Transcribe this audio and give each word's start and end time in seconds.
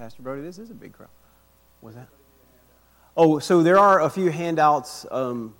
Pastor 0.00 0.22
Brodie. 0.22 0.40
This 0.40 0.58
is 0.58 0.70
a 0.70 0.74
big 0.74 0.94
crowd. 0.94 1.10
What's 1.82 1.94
that? 1.94 2.08
Oh, 3.18 3.38
so 3.38 3.62
there 3.62 3.78
are 3.78 4.00
a 4.00 4.08
few 4.08 4.30
handouts 4.30 5.04
um, 5.10 5.52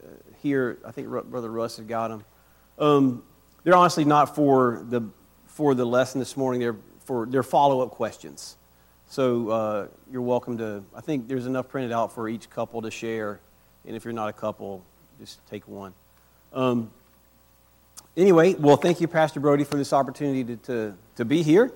uh, 0.00 0.10
here. 0.40 0.78
I 0.86 0.92
think 0.92 1.08
Brother 1.08 1.50
Russ 1.50 1.78
has 1.78 1.86
got 1.86 2.10
them. 2.10 2.24
Um, 2.78 3.24
they're 3.64 3.74
honestly 3.74 4.04
not 4.04 4.36
for 4.36 4.84
the 4.88 5.02
for 5.48 5.74
the 5.74 5.84
lesson 5.84 6.20
this 6.20 6.36
morning. 6.36 6.60
They're 6.60 6.76
for 7.04 7.26
their 7.26 7.42
follow 7.42 7.80
up 7.80 7.90
questions. 7.90 8.54
So 9.08 9.48
uh, 9.48 9.86
you're 10.12 10.22
welcome 10.22 10.56
to. 10.58 10.84
I 10.94 11.00
think 11.00 11.26
there's 11.26 11.46
enough 11.46 11.68
printed 11.68 11.90
out 11.90 12.14
for 12.14 12.28
each 12.28 12.48
couple 12.48 12.80
to 12.82 12.92
share, 12.92 13.40
and 13.88 13.96
if 13.96 14.04
you're 14.04 14.14
not 14.14 14.28
a 14.28 14.32
couple, 14.32 14.84
just 15.18 15.44
take 15.48 15.66
one. 15.66 15.92
Um, 16.52 16.92
anyway, 18.16 18.54
well, 18.54 18.76
thank 18.76 19.00
you, 19.00 19.08
Pastor 19.08 19.40
Brodie, 19.40 19.64
for 19.64 19.78
this 19.78 19.92
opportunity 19.92 20.44
to 20.44 20.56
to, 20.58 20.94
to 21.16 21.24
be 21.24 21.42
here. 21.42 21.72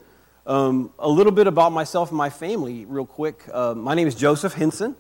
Um, 0.46 0.92
a 1.00 1.08
little 1.08 1.32
bit 1.32 1.48
about 1.48 1.72
myself 1.72 2.10
and 2.10 2.16
my 2.16 2.30
family, 2.30 2.84
real 2.84 3.04
quick. 3.04 3.42
Uh, 3.52 3.74
my 3.74 3.94
name 3.94 4.06
is 4.06 4.14
Joseph 4.14 4.52
Henson, 4.52 4.94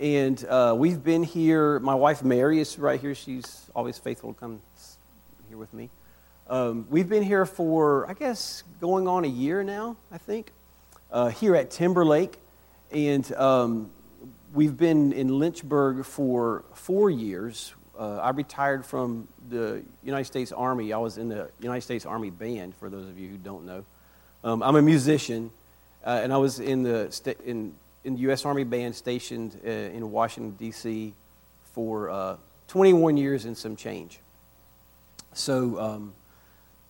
and 0.00 0.42
uh, 0.46 0.74
we've 0.74 1.04
been 1.04 1.24
here. 1.24 1.78
My 1.80 1.94
wife 1.94 2.24
Mary 2.24 2.58
is 2.58 2.78
right 2.78 2.98
here. 2.98 3.14
She's 3.14 3.68
always 3.76 3.98
faithful 3.98 4.32
to 4.32 4.40
come 4.40 4.62
here 5.50 5.58
with 5.58 5.74
me. 5.74 5.90
Um, 6.48 6.86
we've 6.88 7.06
been 7.06 7.22
here 7.22 7.44
for, 7.44 8.08
I 8.08 8.14
guess, 8.14 8.62
going 8.80 9.06
on 9.06 9.26
a 9.26 9.28
year 9.28 9.62
now, 9.62 9.98
I 10.10 10.16
think, 10.16 10.52
uh, 11.12 11.28
here 11.28 11.54
at 11.54 11.70
Timberlake. 11.70 12.38
And 12.90 13.30
um, 13.34 13.90
we've 14.54 14.78
been 14.78 15.12
in 15.12 15.38
Lynchburg 15.38 16.06
for 16.06 16.64
four 16.72 17.10
years. 17.10 17.74
Uh, 17.98 18.16
I 18.16 18.30
retired 18.30 18.86
from 18.86 19.28
the 19.50 19.82
United 20.02 20.24
States 20.24 20.50
Army. 20.50 20.94
I 20.94 20.98
was 20.98 21.18
in 21.18 21.28
the 21.28 21.50
United 21.60 21.82
States 21.82 22.06
Army 22.06 22.30
Band, 22.30 22.74
for 22.74 22.88
those 22.88 23.06
of 23.06 23.18
you 23.18 23.28
who 23.28 23.36
don't 23.36 23.66
know. 23.66 23.84
Um, 24.44 24.62
I'm 24.62 24.76
a 24.76 24.82
musician, 24.82 25.50
uh, 26.04 26.20
and 26.22 26.32
I 26.32 26.36
was 26.36 26.60
in 26.60 26.84
the, 26.84 27.36
in, 27.44 27.74
in 28.04 28.14
the 28.14 28.20
U.S. 28.20 28.44
Army 28.44 28.64
Band 28.64 28.94
stationed 28.94 29.58
uh, 29.66 29.68
in 29.68 30.10
Washington, 30.12 30.54
D.C. 30.58 31.12
for 31.74 32.08
uh, 32.08 32.36
21 32.68 33.16
years 33.16 33.44
and 33.46 33.56
some 33.56 33.74
change. 33.74 34.20
So 35.32 35.80
um, 35.80 36.12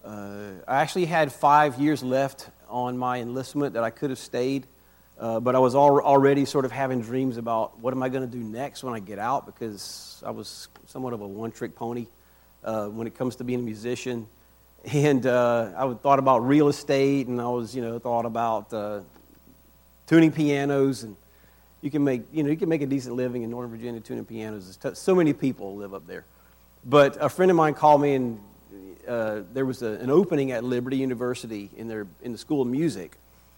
uh, 0.04 0.50
I 0.66 0.76
actually 0.82 1.06
had 1.06 1.32
five 1.32 1.78
years 1.78 2.02
left 2.02 2.48
on 2.68 2.98
my 2.98 3.20
enlistment 3.20 3.74
that 3.74 3.82
I 3.82 3.90
could 3.90 4.10
have 4.10 4.18
stayed, 4.18 4.66
uh, 5.18 5.40
but 5.40 5.54
I 5.54 5.58
was 5.58 5.74
al- 5.74 6.00
already 6.00 6.44
sort 6.44 6.64
of 6.64 6.70
having 6.70 7.00
dreams 7.00 7.38
about 7.38 7.78
what 7.78 7.94
am 7.94 8.02
I 8.02 8.10
going 8.10 8.28
to 8.28 8.36
do 8.36 8.42
next 8.42 8.84
when 8.84 8.92
I 8.92 9.00
get 9.00 9.18
out 9.18 9.46
because 9.46 10.22
I 10.24 10.32
was 10.32 10.68
somewhat 10.86 11.14
of 11.14 11.22
a 11.22 11.26
one 11.26 11.50
trick 11.50 11.74
pony 11.74 12.08
uh, 12.62 12.86
when 12.88 13.06
it 13.06 13.14
comes 13.16 13.36
to 13.36 13.44
being 13.44 13.60
a 13.60 13.62
musician. 13.62 14.26
And 14.84 15.26
uh, 15.26 15.72
I 15.76 15.92
thought 15.94 16.18
about 16.18 16.46
real 16.46 16.68
estate, 16.68 17.26
and 17.26 17.40
I 17.40 17.48
was, 17.48 17.74
you 17.74 17.82
know, 17.82 17.98
thought 17.98 18.24
about 18.24 18.72
uh, 18.72 19.00
tuning 20.06 20.32
pianos, 20.32 21.02
and 21.02 21.16
you 21.82 21.90
can 21.90 22.04
make, 22.04 22.22
you 22.32 22.42
know, 22.42 22.50
you 22.50 22.56
can 22.56 22.68
make 22.68 22.82
a 22.82 22.86
decent 22.86 23.16
living 23.16 23.42
in 23.42 23.50
Northern 23.50 23.70
Virginia 23.70 24.00
tuning 24.00 24.24
pianos. 24.24 24.78
So 24.94 25.14
many 25.14 25.32
people 25.32 25.76
live 25.76 25.94
up 25.94 26.06
there. 26.06 26.24
But 26.84 27.16
a 27.20 27.28
friend 27.28 27.50
of 27.50 27.56
mine 27.56 27.74
called 27.74 28.00
me 28.00 28.14
and 28.14 28.40
uh, 29.06 29.40
there 29.52 29.64
was 29.64 29.82
a, 29.82 29.92
an 29.94 30.10
opening 30.10 30.52
at 30.52 30.64
Liberty 30.64 30.96
University 30.96 31.70
in, 31.76 31.88
their, 31.88 32.06
in 32.22 32.32
the 32.32 32.38
School 32.38 32.62
of 32.62 32.68
Music, 32.68 33.16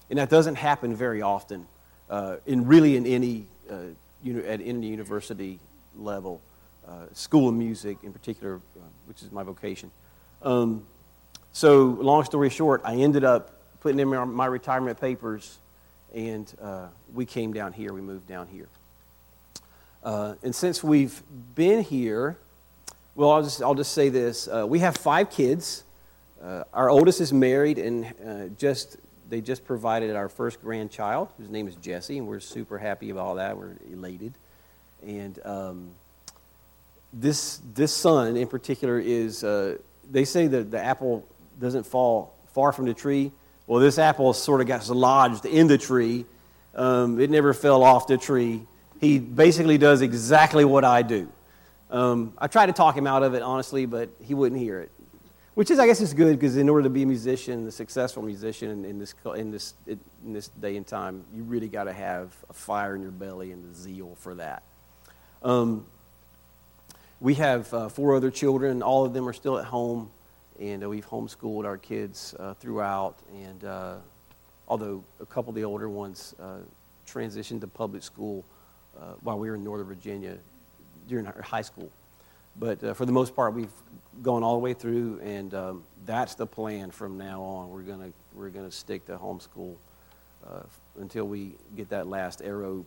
and 0.09 0.17
that 0.17 0.29
doesn't 0.29 0.55
happen 0.55 0.95
very 0.95 1.21
often, 1.21 1.67
uh, 2.09 2.37
in 2.45 2.65
really 2.65 2.97
in 2.97 3.05
any 3.05 3.45
uh, 3.69 3.75
uni- 4.23 4.45
at 4.45 4.59
any 4.61 4.87
university 4.87 5.59
level, 5.97 6.41
uh, 6.87 7.05
School 7.13 7.49
of 7.49 7.55
Music 7.55 7.97
in 8.03 8.11
particular, 8.11 8.59
which 9.05 9.21
is 9.21 9.31
my 9.31 9.43
vocation. 9.43 9.91
Um, 10.41 10.85
so, 11.53 11.85
long 11.85 12.23
story 12.23 12.49
short, 12.49 12.81
I 12.83 12.95
ended 12.95 13.23
up 13.23 13.51
putting 13.81 13.99
in 13.99 14.07
my, 14.07 14.23
my 14.25 14.45
retirement 14.45 14.99
papers, 14.99 15.57
and 16.13 16.51
uh, 16.61 16.87
we 17.13 17.25
came 17.25 17.53
down 17.53 17.73
here. 17.73 17.93
We 17.93 18.01
moved 18.01 18.27
down 18.27 18.47
here, 18.47 18.67
and 20.03 20.53
since 20.55 20.83
we've 20.83 21.21
been 21.55 21.83
here. 21.83 22.37
Well, 23.13 23.29
I'll 23.29 23.43
just, 23.43 23.61
I'll 23.61 23.75
just 23.75 23.91
say 23.91 24.07
this. 24.07 24.47
Uh, 24.47 24.65
we 24.65 24.79
have 24.79 24.95
five 24.95 25.29
kids. 25.29 25.83
Uh, 26.41 26.63
our 26.73 26.89
oldest 26.89 27.19
is 27.19 27.33
married, 27.33 27.77
and 27.77 28.05
uh, 28.25 28.47
just 28.57 28.95
they 29.31 29.39
just 29.39 29.63
provided 29.63 30.13
our 30.15 30.27
first 30.27 30.61
grandchild, 30.61 31.29
whose 31.37 31.49
name 31.49 31.67
is 31.67 31.75
Jesse, 31.75 32.17
and 32.17 32.27
we're 32.27 32.41
super 32.41 32.77
happy 32.77 33.09
about 33.11 33.35
that. 33.35 33.57
We're 33.57 33.77
elated. 33.89 34.33
And 35.05 35.39
um, 35.45 35.91
this, 37.13 37.61
this 37.73 37.93
son, 37.93 38.35
in 38.35 38.47
particular, 38.47 38.99
is, 38.99 39.43
uh, 39.43 39.77
they 40.09 40.25
say 40.25 40.47
that 40.47 40.69
the 40.69 40.83
apple 40.83 41.25
doesn't 41.61 41.85
fall 41.85 42.35
far 42.53 42.71
from 42.73 42.85
the 42.85 42.93
tree. 42.93 43.31
Well, 43.67 43.79
this 43.79 43.97
apple 43.97 44.33
sort 44.33 44.59
of 44.59 44.67
got 44.67 44.87
lodged 44.89 45.45
in 45.45 45.67
the 45.67 45.77
tree. 45.77 46.25
Um, 46.75 47.19
it 47.19 47.29
never 47.29 47.53
fell 47.53 47.83
off 47.83 48.07
the 48.07 48.17
tree. 48.17 48.65
He 48.99 49.19
basically 49.19 49.77
does 49.77 50.01
exactly 50.01 50.65
what 50.65 50.83
I 50.83 51.01
do. 51.01 51.31
Um, 51.89 52.33
I 52.37 52.47
tried 52.47 52.67
to 52.67 52.73
talk 52.73 52.95
him 52.95 53.07
out 53.07 53.23
of 53.23 53.33
it, 53.33 53.41
honestly, 53.41 53.85
but 53.85 54.09
he 54.21 54.33
wouldn't 54.33 54.59
hear 54.59 54.79
it. 54.79 54.91
Which 55.53 55.69
is, 55.69 55.79
I 55.79 55.85
guess, 55.85 55.99
is 55.99 56.13
good 56.13 56.39
because 56.39 56.55
in 56.55 56.69
order 56.69 56.83
to 56.83 56.89
be 56.89 57.03
a 57.03 57.05
musician, 57.05 57.67
a 57.67 57.71
successful 57.71 58.23
musician 58.23 58.85
in 58.85 58.99
this, 58.99 59.13
in 59.35 59.51
this, 59.51 59.73
in 59.85 59.99
this 60.33 60.47
day 60.47 60.77
and 60.77 60.87
time, 60.87 61.25
you 61.33 61.43
really 61.43 61.67
got 61.67 61.85
to 61.85 61.93
have 61.93 62.33
a 62.49 62.53
fire 62.53 62.95
in 62.95 63.01
your 63.01 63.11
belly 63.11 63.51
and 63.51 63.69
the 63.69 63.75
zeal 63.77 64.15
for 64.19 64.35
that. 64.35 64.63
Um, 65.43 65.85
we 67.19 67.35
have 67.35 67.73
uh, 67.73 67.89
four 67.89 68.15
other 68.15 68.31
children. 68.31 68.81
All 68.81 69.05
of 69.05 69.13
them 69.13 69.27
are 69.27 69.33
still 69.33 69.59
at 69.59 69.65
home, 69.65 70.09
and 70.61 70.83
uh, 70.83 70.89
we've 70.89 71.07
homeschooled 71.07 71.65
our 71.65 71.77
kids 71.77 72.35
uh, 72.39 72.53
throughout. 72.53 73.15
And 73.33 73.63
uh, 73.65 73.95
although 74.67 75.03
a 75.19 75.25
couple 75.25 75.49
of 75.49 75.55
the 75.55 75.63
older 75.63 75.89
ones 75.89 76.35
uh, 76.39 76.57
transitioned 77.07 77.61
to 77.61 77.67
public 77.67 78.03
school 78.03 78.45
uh, 78.99 79.13
while 79.21 79.39
we 79.39 79.49
were 79.49 79.55
in 79.55 79.63
Northern 79.63 79.87
Virginia, 79.87 80.37
during 81.07 81.25
our 81.25 81.41
high 81.41 81.63
school. 81.63 81.89
But 82.59 82.83
uh, 82.83 82.93
for 82.93 83.05
the 83.05 83.11
most 83.11 83.35
part, 83.35 83.53
we've 83.53 83.71
gone 84.21 84.43
all 84.43 84.53
the 84.53 84.59
way 84.59 84.73
through, 84.73 85.19
and 85.23 85.53
um, 85.53 85.83
that's 86.05 86.35
the 86.35 86.45
plan 86.45 86.91
from 86.91 87.17
now 87.17 87.41
on. 87.41 87.69
We're 87.69 87.81
gonna 87.81 88.11
we're 88.33 88.49
gonna 88.49 88.71
stick 88.71 89.05
to 89.07 89.17
homeschool 89.17 89.75
until 90.99 91.25
we 91.25 91.53
get 91.75 91.89
that 91.89 92.07
last 92.07 92.41
arrow, 92.41 92.85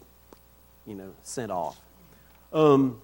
you 0.87 0.95
know, 0.95 1.13
sent 1.23 1.51
off. 1.51 1.81
Um, 2.53 3.01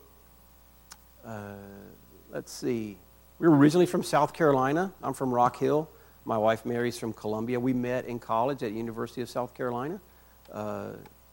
let's 2.31 2.53
see. 2.53 2.99
We 3.41 3.49
were 3.49 3.57
originally 3.57 3.87
from 3.87 4.03
South 4.03 4.35
Carolina. 4.35 4.93
I'm 5.03 5.15
from 5.15 5.33
Rock 5.33 5.57
Hill. 5.57 5.89
My 6.27 6.37
wife 6.37 6.67
Mary's 6.67 6.99
from 6.99 7.15
Columbia. 7.15 7.59
We 7.59 7.73
met 7.73 8.05
in 8.05 8.19
college 8.19 8.63
at 8.63 8.73
University 8.73 9.23
of 9.23 9.31
South 9.31 9.55
Carolina 9.55 9.99
uh, 10.53 10.91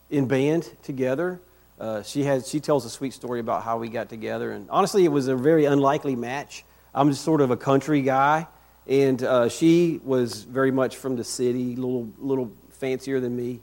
in 0.09 0.25
band 0.25 0.71
together. 0.83 1.41
Uh, 1.77 2.01
she 2.03 2.23
has 2.23 2.47
she 2.47 2.61
tells 2.61 2.85
a 2.85 2.89
sweet 2.89 3.13
story 3.13 3.41
about 3.41 3.63
how 3.63 3.77
we 3.77 3.89
got 3.89 4.07
together, 4.07 4.51
and 4.51 4.69
honestly, 4.69 5.03
it 5.03 5.09
was 5.09 5.27
a 5.27 5.35
very 5.35 5.65
unlikely 5.65 6.15
match. 6.15 6.63
I'm 6.95 7.09
just 7.09 7.25
sort 7.25 7.41
of 7.41 7.51
a 7.51 7.57
country 7.57 8.01
guy, 8.01 8.47
and 8.87 9.21
uh, 9.21 9.49
she 9.49 9.99
was 10.01 10.43
very 10.43 10.71
much 10.71 10.95
from 10.95 11.17
the 11.17 11.25
city, 11.25 11.75
little 11.75 12.07
little 12.19 12.53
fancier 12.69 13.19
than 13.19 13.35
me, 13.35 13.59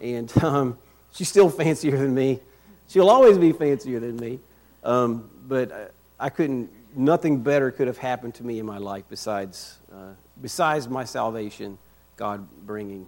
and 0.00 0.36
um, 0.42 0.78
she's 1.12 1.28
still 1.28 1.48
fancier 1.48 1.96
than 1.96 2.12
me. 2.12 2.40
She'll 2.88 3.08
always 3.08 3.38
be 3.38 3.52
fancier 3.52 4.00
than 4.00 4.16
me, 4.16 4.40
um, 4.82 5.30
but 5.46 5.70
I, 5.70 6.26
I, 6.26 6.28
couldn't. 6.28 6.70
Nothing 6.94 7.40
better 7.40 7.70
could 7.70 7.88
have 7.88 7.98
happened 7.98 8.34
to 8.36 8.44
me 8.44 8.58
in 8.58 8.66
my 8.66 8.78
life 8.78 9.04
besides 9.08 9.78
uh, 9.92 10.12
besides 10.40 10.88
my 10.88 11.04
salvation, 11.04 11.78
God 12.16 12.46
bringing 12.66 13.06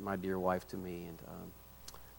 my 0.00 0.16
dear 0.16 0.38
wife 0.38 0.66
to 0.68 0.76
me, 0.76 1.04
and 1.08 1.18
um, 1.28 1.52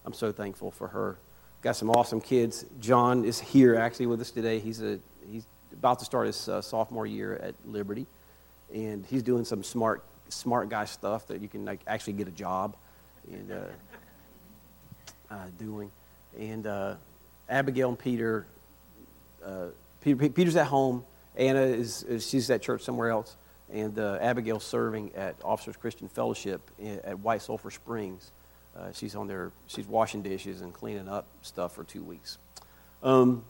I'm 0.05 0.13
so 0.13 0.31
thankful 0.31 0.71
for 0.71 0.87
her. 0.87 1.17
Got 1.61 1.75
some 1.75 1.89
awesome 1.89 2.21
kids. 2.21 2.65
John 2.79 3.25
is 3.25 3.39
here 3.39 3.75
actually 3.75 4.05
with 4.05 4.21
us 4.21 4.31
today. 4.31 4.59
He's, 4.59 4.81
a, 4.81 4.99
he's 5.29 5.45
about 5.73 5.99
to 5.99 6.05
start 6.05 6.27
his 6.27 6.47
uh, 6.47 6.61
sophomore 6.61 7.05
year 7.05 7.35
at 7.35 7.53
Liberty, 7.65 8.05
and 8.73 9.05
he's 9.05 9.23
doing 9.23 9.45
some 9.45 9.63
smart, 9.63 10.03
smart 10.29 10.69
guy 10.69 10.85
stuff 10.85 11.27
that 11.27 11.41
you 11.41 11.47
can 11.47 11.65
like, 11.65 11.81
actually 11.85 12.13
get 12.13 12.27
a 12.27 12.31
job 12.31 12.75
and 13.31 13.51
uh, 13.51 15.33
uh, 15.33 15.37
doing. 15.57 15.91
And 16.39 16.65
uh, 16.65 16.95
Abigail 17.49 17.89
and 17.89 17.99
Peter, 17.99 18.45
uh, 19.45 19.67
Peter, 20.01 20.29
Peter's 20.29 20.55
at 20.55 20.67
home. 20.67 21.03
Anna 21.35 21.61
is, 21.61 22.05
she's 22.19 22.49
at 22.49 22.61
church 22.61 22.81
somewhere 22.81 23.09
else, 23.09 23.37
and 23.71 23.97
uh, 23.97 24.17
Abigail's 24.19 24.65
serving 24.65 25.11
at 25.15 25.35
Officers 25.43 25.77
Christian 25.77 26.09
Fellowship 26.09 26.61
at 27.03 27.19
White 27.19 27.41
Sulphur 27.41 27.71
Springs. 27.71 28.31
Uh, 28.77 28.91
she's 28.93 29.15
on 29.15 29.27
there, 29.27 29.51
she's 29.67 29.87
washing 29.87 30.21
dishes 30.21 30.61
and 30.61 30.73
cleaning 30.73 31.07
up 31.07 31.25
stuff 31.41 31.73
for 31.75 31.83
two 31.83 32.03
weeks. 32.03 32.37
Um, 33.03 33.43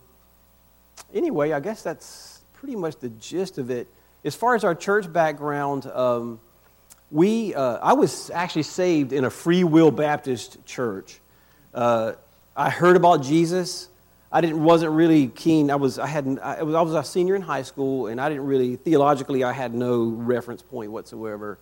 anyway, 1.13 1.51
I 1.51 1.59
guess 1.59 1.81
that's 1.81 2.41
pretty 2.53 2.75
much 2.75 2.97
the 2.97 3.09
gist 3.09 3.57
of 3.57 3.71
it. 3.71 3.87
As 4.23 4.35
far 4.35 4.55
as 4.55 4.63
our 4.63 4.75
church 4.75 5.11
background, 5.11 5.85
um, 5.87 6.39
we, 7.09 7.55
uh, 7.55 7.77
I 7.77 7.93
was 7.93 8.29
actually 8.29 8.63
saved 8.63 9.13
in 9.13 9.23
a 9.23 9.29
Free 9.29 9.63
Will 9.63 9.91
Baptist 9.91 10.63
church. 10.65 11.19
Uh, 11.73 12.13
I 12.55 12.69
heard 12.69 12.95
about 12.95 13.23
Jesus. 13.23 13.87
I 14.31 14.41
didn't, 14.41 14.63
wasn't 14.63 14.93
really 14.93 15.27
keen. 15.27 15.71
I 15.71 15.75
was, 15.75 15.97
I, 15.97 16.07
hadn't 16.07 16.39
I, 16.39 16.61
was, 16.61 16.75
I 16.75 16.81
was 16.81 16.93
a 16.93 17.03
senior 17.03 17.35
in 17.35 17.41
high 17.41 17.63
school, 17.63 18.07
and 18.07 18.21
I 18.21 18.29
didn't 18.29 18.45
really, 18.45 18.75
theologically, 18.75 19.43
I 19.43 19.53
had 19.53 19.73
no 19.73 20.03
reference 20.05 20.61
point 20.61 20.91
whatsoever. 20.91 21.57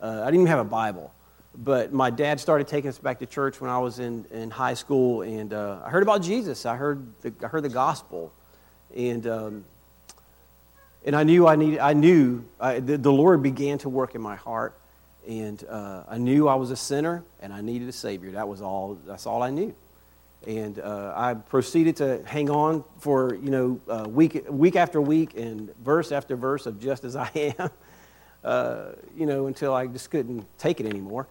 Uh, 0.00 0.22
I 0.22 0.26
didn't 0.26 0.40
even 0.40 0.46
have 0.48 0.60
a 0.60 0.64
Bible. 0.64 1.12
but 1.56 1.92
my 1.92 2.10
dad 2.10 2.40
started 2.40 2.68
taking 2.68 2.88
us 2.88 2.98
back 2.98 3.18
to 3.18 3.26
church 3.26 3.60
when 3.60 3.70
I 3.70 3.78
was 3.78 3.98
in, 3.98 4.24
in 4.32 4.50
high 4.50 4.74
school, 4.74 5.22
and 5.22 5.52
uh, 5.52 5.80
I 5.84 5.90
heard 5.90 6.02
about 6.02 6.22
Jesus. 6.22 6.66
I 6.66 6.76
heard 6.76 7.06
the, 7.20 7.32
I 7.42 7.48
heard 7.48 7.62
the 7.62 7.68
gospel, 7.68 8.32
and 8.94 9.26
um, 9.26 9.64
and 11.04 11.16
I 11.16 11.22
knew 11.22 11.46
I 11.46 11.56
needed. 11.56 11.78
I 11.78 11.92
knew 11.92 12.44
I, 12.60 12.80
the, 12.80 12.98
the, 12.98 13.12
Lord 13.12 13.42
began 13.42 13.78
to 13.78 13.88
work 13.88 14.14
in 14.14 14.20
my 14.20 14.36
heart, 14.36 14.78
and 15.26 15.62
uh, 15.68 16.04
I 16.08 16.18
knew 16.18 16.48
I 16.48 16.54
was 16.56 16.70
a 16.70 16.76
sinner 16.76 17.24
and 17.40 17.52
I 17.52 17.60
needed 17.60 17.88
a 17.88 17.92
Savior. 17.92 18.32
That 18.32 18.48
was 18.48 18.60
all. 18.60 18.98
That's 19.06 19.26
all 19.26 19.42
I 19.42 19.50
knew, 19.50 19.74
and 20.46 20.78
uh, 20.78 21.12
I 21.16 21.34
proceeded 21.34 21.96
to 21.96 22.22
hang 22.24 22.50
on 22.50 22.84
for 22.98 23.34
you 23.34 23.50
know 23.50 23.80
uh, 23.88 24.08
week 24.08 24.44
week 24.48 24.76
after 24.76 25.00
week 25.00 25.36
and 25.36 25.74
verse 25.78 26.12
after 26.12 26.36
verse 26.36 26.66
of 26.66 26.80
just 26.80 27.04
as 27.04 27.16
I 27.16 27.30
am, 27.58 27.70
uh, 28.44 28.84
you 29.16 29.26
know, 29.26 29.46
until 29.46 29.74
I 29.74 29.86
just 29.86 30.10
couldn't 30.10 30.46
take 30.58 30.80
it 30.80 30.86
anymore. 30.86 31.26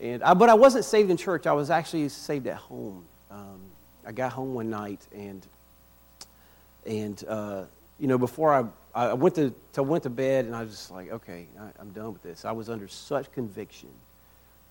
And 0.00 0.22
I, 0.22 0.34
but 0.34 0.48
I 0.48 0.54
wasn't 0.54 0.84
saved 0.84 1.10
in 1.10 1.16
church. 1.16 1.46
I 1.46 1.52
was 1.52 1.70
actually 1.70 2.08
saved 2.08 2.46
at 2.46 2.56
home. 2.56 3.04
Um, 3.30 3.60
I 4.06 4.12
got 4.12 4.32
home 4.32 4.54
one 4.54 4.70
night 4.70 5.06
and 5.14 5.46
and 6.86 7.24
uh, 7.28 7.64
you 7.98 8.06
know 8.06 8.18
before 8.18 8.54
I 8.54 8.64
I 8.96 9.12
went 9.12 9.34
to, 9.34 9.52
to 9.74 9.82
went 9.82 10.04
to 10.04 10.10
bed 10.10 10.46
and 10.46 10.56
I 10.56 10.62
was 10.62 10.70
just 10.70 10.90
like, 10.90 11.10
okay, 11.12 11.48
I, 11.60 11.82
am 11.82 11.90
done 11.90 12.14
with 12.14 12.22
this. 12.22 12.46
I 12.46 12.52
was 12.52 12.70
under 12.70 12.88
such 12.88 13.30
conviction, 13.30 13.90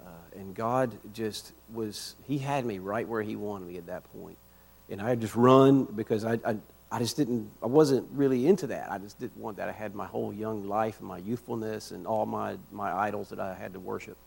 uh, 0.06 0.10
and 0.36 0.56
God 0.56 0.98
just 1.14 1.52
was 1.74 2.16
He 2.28 2.38
had 2.38 2.66
me 2.66 2.80
right 2.80 3.08
where 3.08 3.22
He 3.22 3.36
wanted 3.36 3.68
me 3.68 3.78
at 3.78 3.88
that 3.88 4.04
point, 4.14 4.38
and 4.90 5.02
I 5.02 5.10
had 5.10 5.22
just 5.22 5.36
run 5.36 5.86
because 5.86 6.26
I, 6.26 6.40
I 6.46 6.58
I 6.92 7.00
just 7.00 7.18
didn't 7.18 7.50
I 7.64 7.68
wasn't 7.68 8.08
really 8.14 8.48
into 8.48 8.68
that. 8.68 8.92
I 8.92 8.98
just 8.98 9.20
didn't 9.20 9.38
want 9.38 9.58
that. 9.58 9.70
I 9.70 9.72
had 9.72 9.96
my 9.96 10.06
whole 10.06 10.34
young 10.34 10.68
life 10.68 11.00
and 11.00 11.08
my 11.08 11.18
youthfulness 11.18 11.92
and 11.92 12.06
all 12.06 12.26
my 12.26 12.58
my 12.72 12.94
idols 12.94 13.30
that 13.30 13.40
I 13.40 13.54
had 13.56 13.74
to 13.74 13.80
worship, 13.80 14.18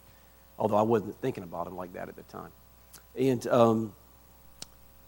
although 0.58 0.76
I 0.76 0.82
wasn't 0.82 1.20
thinking 1.20 1.44
about 1.44 1.66
them 1.66 1.76
like 1.76 1.92
that 1.94 2.08
at 2.08 2.16
the 2.16 2.24
time, 2.24 2.50
and. 3.16 3.46
Um, 3.46 3.92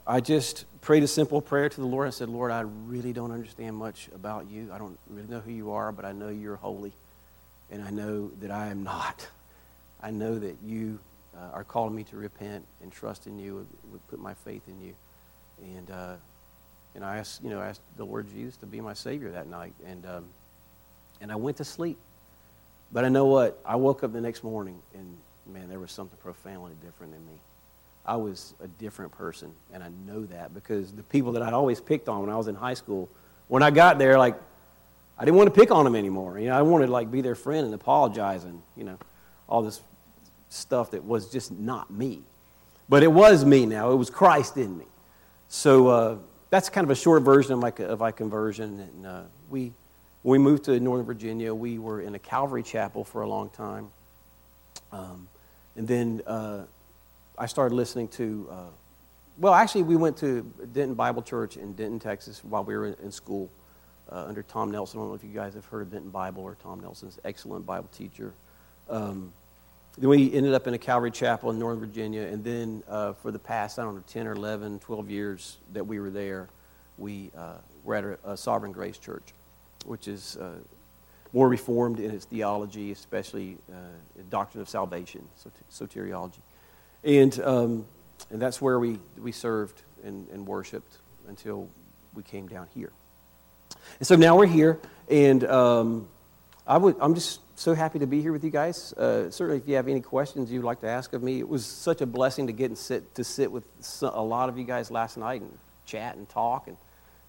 I 0.06 0.19
just 0.19 0.64
prayed 0.81 1.05
a 1.05 1.06
simple 1.06 1.40
prayer 1.40 1.69
to 1.69 1.81
the 1.81 1.87
Lord. 1.87 2.08
I 2.08 2.11
said, 2.11 2.28
Lord, 2.28 2.50
I 2.50 2.62
really 2.62 3.12
don't 3.12 3.31
understand 3.31 3.76
much 3.76 4.08
about 4.12 4.50
you. 4.50 4.69
I 4.73 4.78
don't 4.78 4.99
really 5.08 5.28
know 5.28 5.38
who 5.38 5.52
you 5.52 5.70
are, 5.70 5.93
but 5.93 6.05
I 6.05 6.11
know 6.11 6.31
you're 6.31 6.56
holy. 6.56 6.93
And 7.70 7.81
I 7.81 7.90
know 7.90 8.32
that 8.40 8.50
I 8.50 8.69
am 8.69 8.82
not. 8.82 9.28
I 10.02 10.11
know 10.11 10.38
that 10.38 10.56
you 10.64 10.99
uh, 11.37 11.55
are 11.55 11.64
calling 11.64 11.94
me 11.94 12.05
to 12.05 12.17
repent 12.17 12.64
and 12.82 12.91
trust 12.91 13.26
in 13.26 13.38
you, 13.38 13.67
would 13.91 14.08
put 14.08 14.19
my 14.19 14.35
faith 14.35 14.62
in 14.69 14.81
you. 14.81 14.94
And, 15.62 15.91
uh, 15.91 16.14
and 16.94 17.05
I 17.05 17.19
asked, 17.19 17.43
you 17.43 17.50
know, 17.50 17.61
I 17.61 17.69
asked 17.69 17.82
the 17.97 18.05
Lord 18.05 18.29
Jesus 18.31 18.56
to 18.58 18.67
be 18.67 18.81
my 18.81 18.94
Savior 18.94 19.31
that 19.32 19.47
night. 19.47 19.75
And, 19.87 20.06
um, 20.06 20.25
and 21.20 21.31
I 21.31 21.37
went 21.37 21.58
to 21.58 21.64
sleep. 21.64 21.99
But 22.93 23.05
I 23.05 23.08
know 23.08 23.26
what? 23.26 23.61
I 23.64 23.76
woke 23.76 24.02
up 24.02 24.12
the 24.12 24.20
next 24.20 24.43
morning, 24.43 24.81
and 24.94 25.17
man, 25.47 25.69
there 25.69 25.79
was 25.79 25.93
something 25.93 26.19
profoundly 26.23 26.73
different 26.82 27.14
in 27.14 27.25
me. 27.26 27.41
I 28.05 28.17
was 28.17 28.55
a 28.61 28.67
different 28.67 29.12
person, 29.12 29.52
and 29.73 29.82
I 29.82 29.91
know 30.06 30.25
that 30.25 30.52
because 30.55 30.91
the 30.91 31.05
people 31.05 31.32
that 31.32 31.43
I'd 31.43 31.52
always 31.52 31.81
picked 31.81 32.08
on 32.08 32.23
when 32.23 32.31
I 32.31 32.37
was 32.37 32.49
in 32.49 32.56
high 32.56 32.75
school, 32.75 33.08
when 33.47 33.62
I 33.62 33.70
got 33.70 33.99
there, 33.99 34.19
like, 34.19 34.35
I 35.19 35.25
didn't 35.25 35.37
want 35.37 35.55
to 35.55 35.61
pick 35.61 35.70
on 35.70 35.85
them 35.85 35.94
anymore. 35.94 36.38
You 36.38 36.49
know, 36.49 36.56
I 36.56 36.62
wanted 36.62 36.87
to 36.87 36.93
like 36.93 37.11
be 37.12 37.20
their 37.20 37.35
friend 37.35 37.67
and 37.67 37.75
apologize 37.75 38.44
and 38.44 38.62
you 38.75 38.85
know, 38.85 38.99
all 39.49 39.62
this 39.62 39.82
stuff 40.50 40.91
that 40.91 41.05
was 41.05 41.31
just 41.31 41.50
not 41.50 41.91
me. 41.91 42.20
But 42.88 43.02
it 43.02 43.12
was 43.12 43.44
me 43.44 43.64
now. 43.67 43.93
It 43.93 43.97
was 43.97 44.11
Christ 44.11 44.56
in 44.56 44.76
me. 44.76 44.85
So 45.49 45.88
uh, 45.88 46.17
that's 46.50 46.69
kind 46.69 46.85
of 46.85 46.91
a 46.91 46.94
short 46.94 47.23
version 47.23 47.52
of 47.52 47.61
my, 47.61 47.73
of 47.85 48.00
my 48.00 48.11
conversion. 48.11 48.81
And 48.81 49.06
uh, 49.06 49.23
we, 49.49 49.73
we 50.23 50.38
moved 50.38 50.64
to 50.64 50.79
Northern 50.79 51.06
Virginia, 51.06 51.55
we 51.55 51.79
were 51.79 52.02
in 52.02 52.14
a 52.14 52.19
Calvary 52.19 52.62
chapel 52.62 53.05
for 53.05 53.23
a 53.23 53.29
long 53.29 53.49
time. 53.50 53.88
Um, 54.93 55.29
and 55.76 55.87
then 55.87 56.20
uh, 56.26 56.64
I 57.38 57.47
started 57.47 57.75
listening 57.75 58.08
to, 58.08 58.49
uh, 58.50 58.55
well, 59.38 59.55
actually, 59.55 59.85
we 59.85 59.97
went 59.97 60.17
to 60.19 60.43
Denton 60.73 60.94
Bible 60.94 61.23
Church 61.23 61.56
in 61.56 61.73
Denton, 61.75 62.00
Texas 62.00 62.44
while 62.44 62.64
we 62.64 62.76
were 62.76 62.87
in, 62.87 62.97
in 63.05 63.12
school 63.12 63.49
uh, 64.11 64.25
under 64.26 64.43
Tom 64.43 64.70
Nelson. 64.70 64.99
I 64.99 65.02
don't 65.02 65.11
know 65.11 65.14
if 65.14 65.25
you 65.25 65.31
guys 65.31 65.55
have 65.55 65.64
heard 65.67 65.82
of 65.82 65.93
Denton 65.93 66.11
Bible 66.11 66.43
or 66.43 66.56
Tom 66.56 66.81
Nelson's 66.81 67.19
excellent 67.25 67.64
Bible 67.64 67.88
teacher. 67.97 68.35
Um, 68.88 69.32
then 69.98 70.08
we 70.08 70.32
ended 70.32 70.54
up 70.54 70.66
in 70.66 70.75
a 70.75 70.78
Calvary 70.78 71.10
Chapel 71.10 71.50
in 71.50 71.58
Northern 71.58 71.81
Virginia, 71.81 72.22
and 72.22 72.44
then 72.44 72.82
uh, 72.88 73.12
for 73.14 73.31
the 73.31 73.38
past, 73.38 73.78
I 73.78 73.82
don't 73.82 73.96
know, 73.96 74.02
10 74.06 74.26
or 74.26 74.32
11, 74.32 74.78
12 74.78 75.10
years 75.10 75.58
that 75.72 75.87
we 75.87 75.98
were 75.98 76.10
there, 76.10 76.48
we 76.96 77.31
uh, 77.37 77.54
were 77.84 77.94
at 77.96 78.04
a, 78.04 78.19
a, 78.25 78.37
Sovereign 78.37 78.72
Grace 78.72 78.98
Church, 78.98 79.34
which 79.84 80.06
is 80.06 80.37
uh, 80.37 80.52
more 81.32 81.48
reformed 81.48 81.98
in 81.98 82.10
its 82.10 82.25
theology, 82.25 82.92
especially 82.92 83.56
uh, 83.72 83.75
doctrine 84.28 84.60
of 84.60 84.69
salvation, 84.69 85.26
soteriology. 85.70 86.40
And, 87.04 87.38
um, 87.40 87.87
and 88.31 88.40
that's 88.40 88.60
where 88.60 88.78
we, 88.78 88.98
we 89.19 89.32
served 89.32 89.82
and, 90.04 90.28
and 90.28 90.46
worshiped 90.46 90.98
until 91.28 91.69
we 92.14 92.22
came 92.22 92.46
down 92.46 92.69
here. 92.75 92.92
And 93.98 94.06
so 94.06 94.16
now 94.16 94.37
we're 94.37 94.46
here, 94.46 94.78
and 95.08 95.44
um, 95.44 96.08
I 96.70 96.76
would, 96.76 96.94
I'm 97.00 97.17
just 97.17 97.40
so 97.58 97.75
happy 97.75 97.99
to 97.99 98.06
be 98.06 98.22
here 98.22 98.31
with 98.31 98.44
you 98.44 98.50
guys. 98.50 98.93
Uh, 98.93 99.28
certainly, 99.28 99.56
if 99.61 99.67
you 99.67 99.75
have 99.75 99.88
any 99.88 100.00
questions 100.00 100.52
you'd 100.52 100.62
like 100.62 100.81
to 100.82 100.88
ask 100.88 101.12
of 101.12 101.20
me, 101.20 101.40
it 101.40 101.49
was 101.49 101.67
such 101.67 102.00
a 102.00 102.06
blessing 102.06 102.46
to 102.46 102.52
get 102.52 102.67
and 102.67 102.78
sit 102.78 103.12
to 103.17 103.25
sit 103.25 103.50
with 103.50 103.64
a 104.02 104.22
lot 104.22 104.49
of 104.49 104.56
you 104.56 104.62
guys 104.62 104.88
last 104.88 105.17
night 105.17 105.40
and 105.40 105.58
chat 105.84 106.14
and 106.14 106.28
talk 106.28 106.69
and 106.69 106.76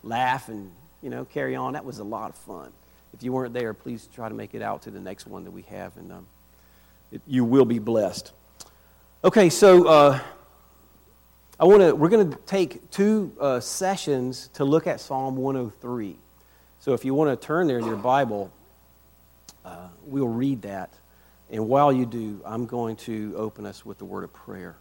laugh 0.03 0.47
and 0.47 0.71
you 1.01 1.09
know 1.09 1.25
carry 1.25 1.55
on. 1.55 1.73
That 1.73 1.83
was 1.83 1.97
a 1.97 2.03
lot 2.03 2.29
of 2.29 2.35
fun. 2.35 2.71
If 3.15 3.23
you 3.23 3.33
weren't 3.33 3.51
there, 3.51 3.73
please 3.73 4.07
try 4.13 4.29
to 4.29 4.35
make 4.35 4.53
it 4.53 4.61
out 4.61 4.83
to 4.83 4.91
the 4.91 4.99
next 4.99 5.25
one 5.25 5.43
that 5.45 5.51
we 5.51 5.63
have, 5.63 5.97
and 5.97 6.11
um, 6.11 6.27
it, 7.11 7.21
you 7.25 7.43
will 7.43 7.65
be 7.65 7.79
blessed. 7.79 8.31
Okay, 9.23 9.49
so 9.49 9.87
uh, 9.87 10.19
I 11.59 11.65
want 11.65 11.81
to. 11.81 11.95
We're 11.95 12.09
going 12.09 12.29
to 12.29 12.37
take 12.45 12.91
two 12.91 13.35
uh, 13.41 13.59
sessions 13.59 14.51
to 14.53 14.65
look 14.65 14.85
at 14.85 14.99
Psalm 14.99 15.35
103. 15.35 16.15
So 16.79 16.93
if 16.93 17.03
you 17.03 17.15
want 17.15 17.41
to 17.41 17.43
turn 17.43 17.65
there 17.65 17.79
in 17.79 17.87
your 17.87 17.95
Bible, 17.95 18.51
uh, 19.65 19.87
we'll 20.03 20.27
read 20.27 20.63
that. 20.63 20.91
And 21.49 21.67
while 21.67 21.91
you 21.91 22.05
do, 22.05 22.41
I'm 22.45 22.65
going 22.65 22.95
to 22.97 23.33
open 23.35 23.65
us 23.65 23.85
with 23.85 23.97
the 23.97 24.05
word 24.05 24.23
of 24.23 24.33
prayer. 24.33 24.75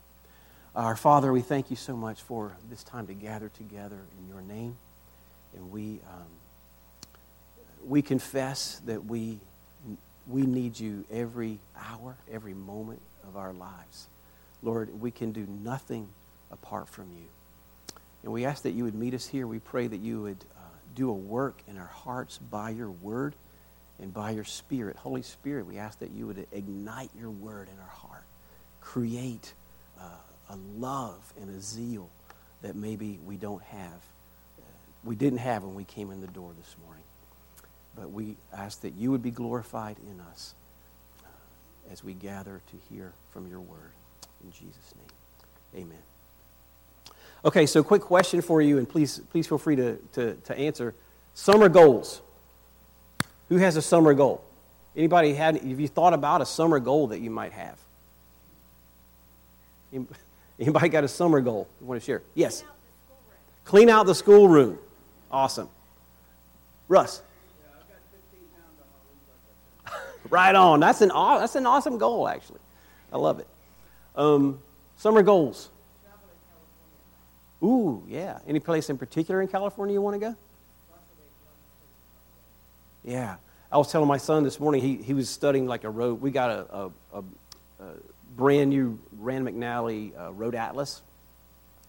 Our 0.75 0.97
Father, 0.97 1.33
we 1.33 1.41
thank 1.41 1.71
you 1.71 1.77
so 1.77 1.97
much 1.97 2.23
for 2.23 2.57
this 2.71 2.85
time 2.85 3.09
to 3.09 3.15
gather 3.15 3.49
together 3.49 3.99
in 4.19 4.29
your 4.29 4.41
name. 4.41 4.77
And 5.57 5.73
we, 5.73 6.01
um, 6.09 6.29
we 7.85 8.03
confess 8.03 8.81
that 8.87 9.05
we, 9.05 9.41
we 10.29 10.43
need 10.43 10.79
you 10.79 11.05
every 11.11 11.59
hour, 11.77 12.17
every 12.31 12.55
moment 12.55 13.01
of 13.27 13.37
our 13.37 13.53
lives. 13.53 14.07
Lord, 14.63 15.01
we 15.01 15.11
can 15.11 15.33
do 15.33 15.47
nothing 15.63 16.09
apart 16.53 16.89
from 16.89 17.11
you. 17.13 17.27
And 18.23 18.33
we 18.33 18.45
ask 18.45 18.63
that 18.63 18.73
you 18.73 18.85
would 18.85 18.95
meet 18.95 19.15
us 19.15 19.27
here. 19.27 19.47
We 19.47 19.59
pray 19.59 19.89
that 19.89 20.01
you 20.01 20.23
would 20.23 20.45
uh, 20.57 20.61
do 20.95 21.11
a 21.11 21.15
work 21.15 21.63
in 21.67 21.79
our 21.79 21.87
hearts 21.87 22.39
by 22.39 22.71
your 22.71 22.91
word 22.91 23.35
and 24.01 24.13
by 24.13 24.31
your 24.31 24.45
spirit. 24.45 24.97
Holy 24.97 25.23
Spirit, 25.23 25.67
we 25.67 25.79
ask 25.79 25.99
that 25.99 26.11
you 26.11 26.27
would 26.27 26.47
ignite 26.53 27.11
your 27.19 27.31
word 27.31 27.69
in 27.69 27.79
our 27.79 27.89
heart. 27.89 28.25
Create 28.81 29.53
uh, 30.01 30.05
a 30.49 30.57
love 30.79 31.33
and 31.41 31.51
a 31.55 31.61
zeal 31.61 32.09
that 32.63 32.75
maybe 32.77 33.19
we 33.27 33.37
don't 33.37 33.63
have. 33.63 34.01
Uh, 34.59 34.63
we 35.05 35.15
didn't 35.15 35.39
have 35.39 35.65
when 35.65 35.75
we 35.75 35.85
came 35.85 36.11
in 36.11 36.21
the 36.21 36.27
door 36.29 36.53
this 36.59 36.75
morning. 36.85 37.05
But 37.97 38.11
we 38.11 38.37
ask 38.53 38.81
that 38.83 38.95
you 38.95 39.11
would 39.11 39.23
be 39.23 39.31
glorified 39.31 39.97
in 40.11 40.21
us 40.21 40.55
uh, 41.23 41.93
as 41.93 42.03
we 42.03 42.15
gather 42.15 42.61
to 42.71 42.95
hear 42.95 43.13
from 43.33 43.47
your 43.49 43.61
word. 43.61 43.93
In 44.43 44.51
Jesus' 44.53 44.95
name, 44.97 45.85
amen. 45.85 45.99
Okay, 47.45 47.67
so 47.67 47.83
quick 47.83 48.03
question 48.03 48.41
for 48.41 48.63
you, 48.63 48.79
and 48.79 48.89
please, 48.89 49.21
please 49.31 49.47
feel 49.47 49.59
free 49.59 49.77
to, 49.77 49.97
to, 50.13 50.35
to 50.35 50.59
answer. 50.59 50.95
Summer 51.35 51.69
goals. 51.69 52.23
Who 53.51 53.57
has 53.57 53.77
a 53.77 53.83
summer 53.83 54.15
goal? 54.15 54.43
Anybody 54.97 55.35
had, 55.35 55.57
have 55.57 55.81
you 55.81 55.89
thought 55.89 56.15
about 56.15 56.41
a 56.41 56.47
summer 56.47 56.81
goal 56.81 57.09
that 57.09 57.21
you 57.21 57.31
might 57.31 57.53
have? 57.53 57.79
Anybody 60.61 60.89
got 60.89 61.05
a 61.05 61.09
summer 61.09 61.41
goal 61.41 61.69
you 61.81 61.87
want 61.87 62.01
to 62.01 62.05
share? 62.05 62.23
Yes. 62.35 62.65
Clean 63.65 63.91
out 63.91 64.07
the 64.07 64.15
schoolroom. 64.15 64.79
Awesome. 65.33 65.69
Russ. 66.89 67.23
right 70.31 70.55
on. 70.55 70.81
That's 70.81 71.01
an, 71.01 71.09
that's 71.09 71.57
an 71.57 71.67
awesome 71.67 71.99
goal, 71.99 72.29
actually. 72.29 72.61
I 73.13 73.19
love 73.19 73.41
it. 73.41 73.49
Um, 74.15 74.61
summer 74.97 75.23
goals. 75.23 75.71
Ooh, 77.63 78.03
yeah. 78.09 78.39
Any 78.47 78.61
place 78.61 78.91
in 78.91 78.97
particular 78.97 79.43
in 79.43 79.49
California 79.49 79.95
you 79.95 80.03
want 80.03 80.15
to 80.15 80.21
go? 80.21 80.37
Yeah. 83.05 83.37
I 83.73 83.79
was 83.79 83.91
telling 83.91 84.09
my 84.09 84.17
son 84.17 84.43
this 84.43 84.59
morning, 84.59 84.83
he, 84.83 84.97
he 84.97 85.15
was 85.15 85.29
studying 85.29 85.67
like 85.67 85.85
a 85.85 85.91
road. 85.91 86.21
We 86.21 86.31
got 86.31 86.51
a, 86.51 86.75
a, 86.75 86.91
a, 87.15 87.19
a 87.81 87.93
brand 88.37 88.71
new 88.71 88.99
Rand 89.19 89.47
McNally 89.47 90.19
uh, 90.19 90.33
road 90.33 90.55
atlas. 90.55 91.03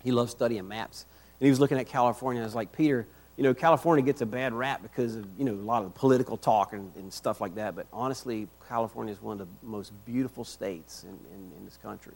He 0.04 0.12
loves 0.12 0.32
studying 0.32 0.68
maps. 0.68 1.06
And 1.40 1.46
he 1.46 1.50
was 1.50 1.60
looking 1.60 1.80
at 1.80 1.88
California 1.88 2.40
and 2.40 2.46
I 2.46 2.48
was 2.48 2.56
like, 2.56 2.72
Peter, 2.72 3.08
you 3.36 3.44
know, 3.44 3.54
California 3.54 4.06
gets 4.06 4.22
a 4.22 4.26
bad 4.26 4.54
rap 4.54 4.84
because 4.84 5.16
of, 5.16 5.26
you 5.40 5.46
know, 5.46 5.54
a 5.54 5.56
lot 5.56 5.84
of 5.84 5.96
political 5.96 6.38
talk 6.38 6.74
and, 6.74 6.92
and 6.96 7.12
stuff 7.12 7.42
like 7.42 7.56
that. 7.56 7.76
But 7.76 7.88
honestly, 7.92 8.48
California 8.68 9.12
is 9.14 9.22
one 9.22 9.42
of 9.42 9.48
the 9.48 9.68
most 9.68 9.94
beautiful 10.06 10.46
states 10.46 11.04
in, 11.04 11.10
in, 11.10 11.52
in 11.58 11.66
this 11.66 11.78
country. 11.78 12.14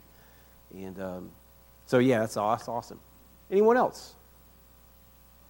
And 0.75 0.99
um, 1.01 1.31
so, 1.87 1.97
yeah, 1.97 2.19
that's, 2.19 2.35
that's 2.35 2.67
awesome. 2.67 2.99
Anyone 3.49 3.77
else? 3.77 4.13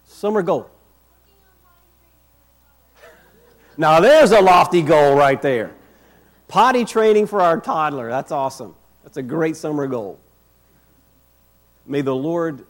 Summer 0.05 0.41
goal. 0.41 0.69
Now, 3.77 3.99
there's 3.99 4.31
a 4.31 4.41
lofty 4.41 4.81
goal 4.81 5.15
right 5.15 5.41
there. 5.41 5.71
Potty 6.47 6.85
training 6.85 7.27
for 7.27 7.41
our 7.41 7.59
toddler. 7.59 8.09
That's 8.09 8.31
awesome. 8.31 8.75
That's 9.03 9.17
a 9.17 9.23
great 9.23 9.57
summer 9.57 9.87
goal. 9.87 10.19
May 11.85 12.01
the 12.01 12.15
Lord 12.15 12.65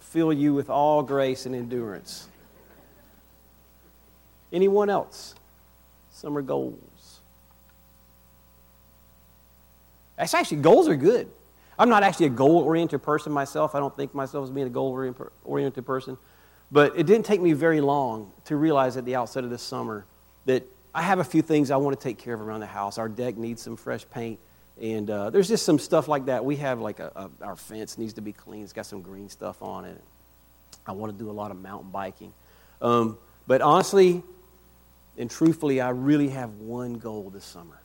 fill 0.00 0.32
you 0.32 0.54
with 0.54 0.68
all 0.68 1.02
grace 1.02 1.46
and 1.46 1.54
endurance. 1.54 2.28
Anyone 4.52 4.90
else? 4.90 5.34
Summer 6.10 6.42
goals. 6.42 7.20
That's 10.16 10.34
actually, 10.34 10.58
goals 10.58 10.88
are 10.88 10.96
good. 10.96 11.30
I'm 11.78 11.88
not 11.88 12.02
actually 12.02 12.26
a 12.26 12.30
goal 12.30 12.58
oriented 12.58 13.02
person 13.02 13.30
myself. 13.30 13.74
I 13.74 13.78
don't 13.78 13.96
think 13.96 14.14
myself 14.14 14.44
as 14.44 14.50
being 14.50 14.66
a 14.66 14.70
goal 14.70 14.90
oriented 15.44 15.86
person. 15.86 16.18
But 16.72 16.98
it 16.98 17.06
didn't 17.06 17.24
take 17.24 17.40
me 17.40 17.52
very 17.52 17.80
long 17.80 18.32
to 18.46 18.56
realize 18.56 18.96
at 18.96 19.04
the 19.04 19.14
outset 19.14 19.44
of 19.44 19.50
this 19.50 19.62
summer 19.62 20.04
that 20.48 20.64
I 20.94 21.02
have 21.02 21.18
a 21.18 21.24
few 21.24 21.42
things 21.42 21.70
I 21.70 21.76
want 21.76 21.98
to 21.98 22.02
take 22.02 22.18
care 22.18 22.34
of 22.34 22.40
around 22.40 22.60
the 22.60 22.66
house. 22.66 22.98
Our 22.98 23.08
deck 23.08 23.36
needs 23.36 23.62
some 23.62 23.76
fresh 23.76 24.04
paint. 24.10 24.38
And 24.80 25.10
uh, 25.10 25.30
there's 25.30 25.48
just 25.48 25.64
some 25.64 25.78
stuff 25.78 26.08
like 26.08 26.26
that. 26.26 26.44
We 26.44 26.56
have 26.56 26.80
like 26.80 27.00
a, 27.00 27.12
a, 27.14 27.44
our 27.44 27.56
fence 27.56 27.98
needs 27.98 28.14
to 28.14 28.20
be 28.20 28.32
cleaned. 28.32 28.64
It's 28.64 28.72
got 28.72 28.86
some 28.86 29.02
green 29.02 29.28
stuff 29.28 29.62
on 29.62 29.84
it. 29.84 30.00
I 30.86 30.92
want 30.92 31.12
to 31.12 31.18
do 31.18 31.30
a 31.30 31.32
lot 31.32 31.50
of 31.50 31.60
mountain 31.60 31.90
biking. 31.90 32.32
Um, 32.80 33.18
but 33.46 33.60
honestly 33.60 34.22
and 35.18 35.28
truthfully, 35.28 35.80
I 35.80 35.90
really 35.90 36.28
have 36.28 36.54
one 36.54 36.94
goal 36.94 37.28
this 37.30 37.44
summer. 37.44 37.80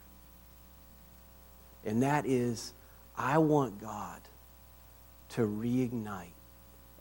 And 1.84 2.04
that 2.04 2.26
is 2.26 2.74
I 3.18 3.40
want 3.40 3.82
God 3.82 4.22
to 5.30 5.42
reignite 5.42 6.28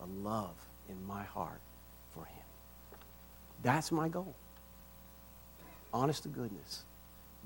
a 0.00 0.06
love 0.26 0.56
in 0.88 1.06
my 1.06 1.22
heart 1.22 1.60
for 2.14 2.24
Him. 2.24 2.44
That's 3.62 3.92
my 3.92 4.08
goal. 4.08 4.34
Honest 5.92 6.22
to 6.22 6.28
goodness, 6.28 6.84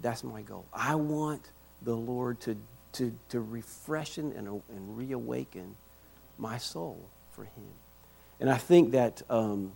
that's 0.03 0.23
my 0.23 0.43
goal. 0.43 0.65
I 0.73 0.95
want 0.95 1.43
the 1.83 1.95
Lord 1.95 2.41
to, 2.41 2.57
to, 2.93 3.12
to 3.31 3.41
refreshen 3.41 4.37
and, 4.37 4.49
and 4.49 4.97
reawaken 4.97 5.75
my 6.38 6.59
soul 6.59 7.09
for 7.33 7.45
Him. 7.45 7.65
And 8.41 8.50
I 8.50 8.57
think 8.57 8.93
that, 8.93 9.23
um, 9.31 9.73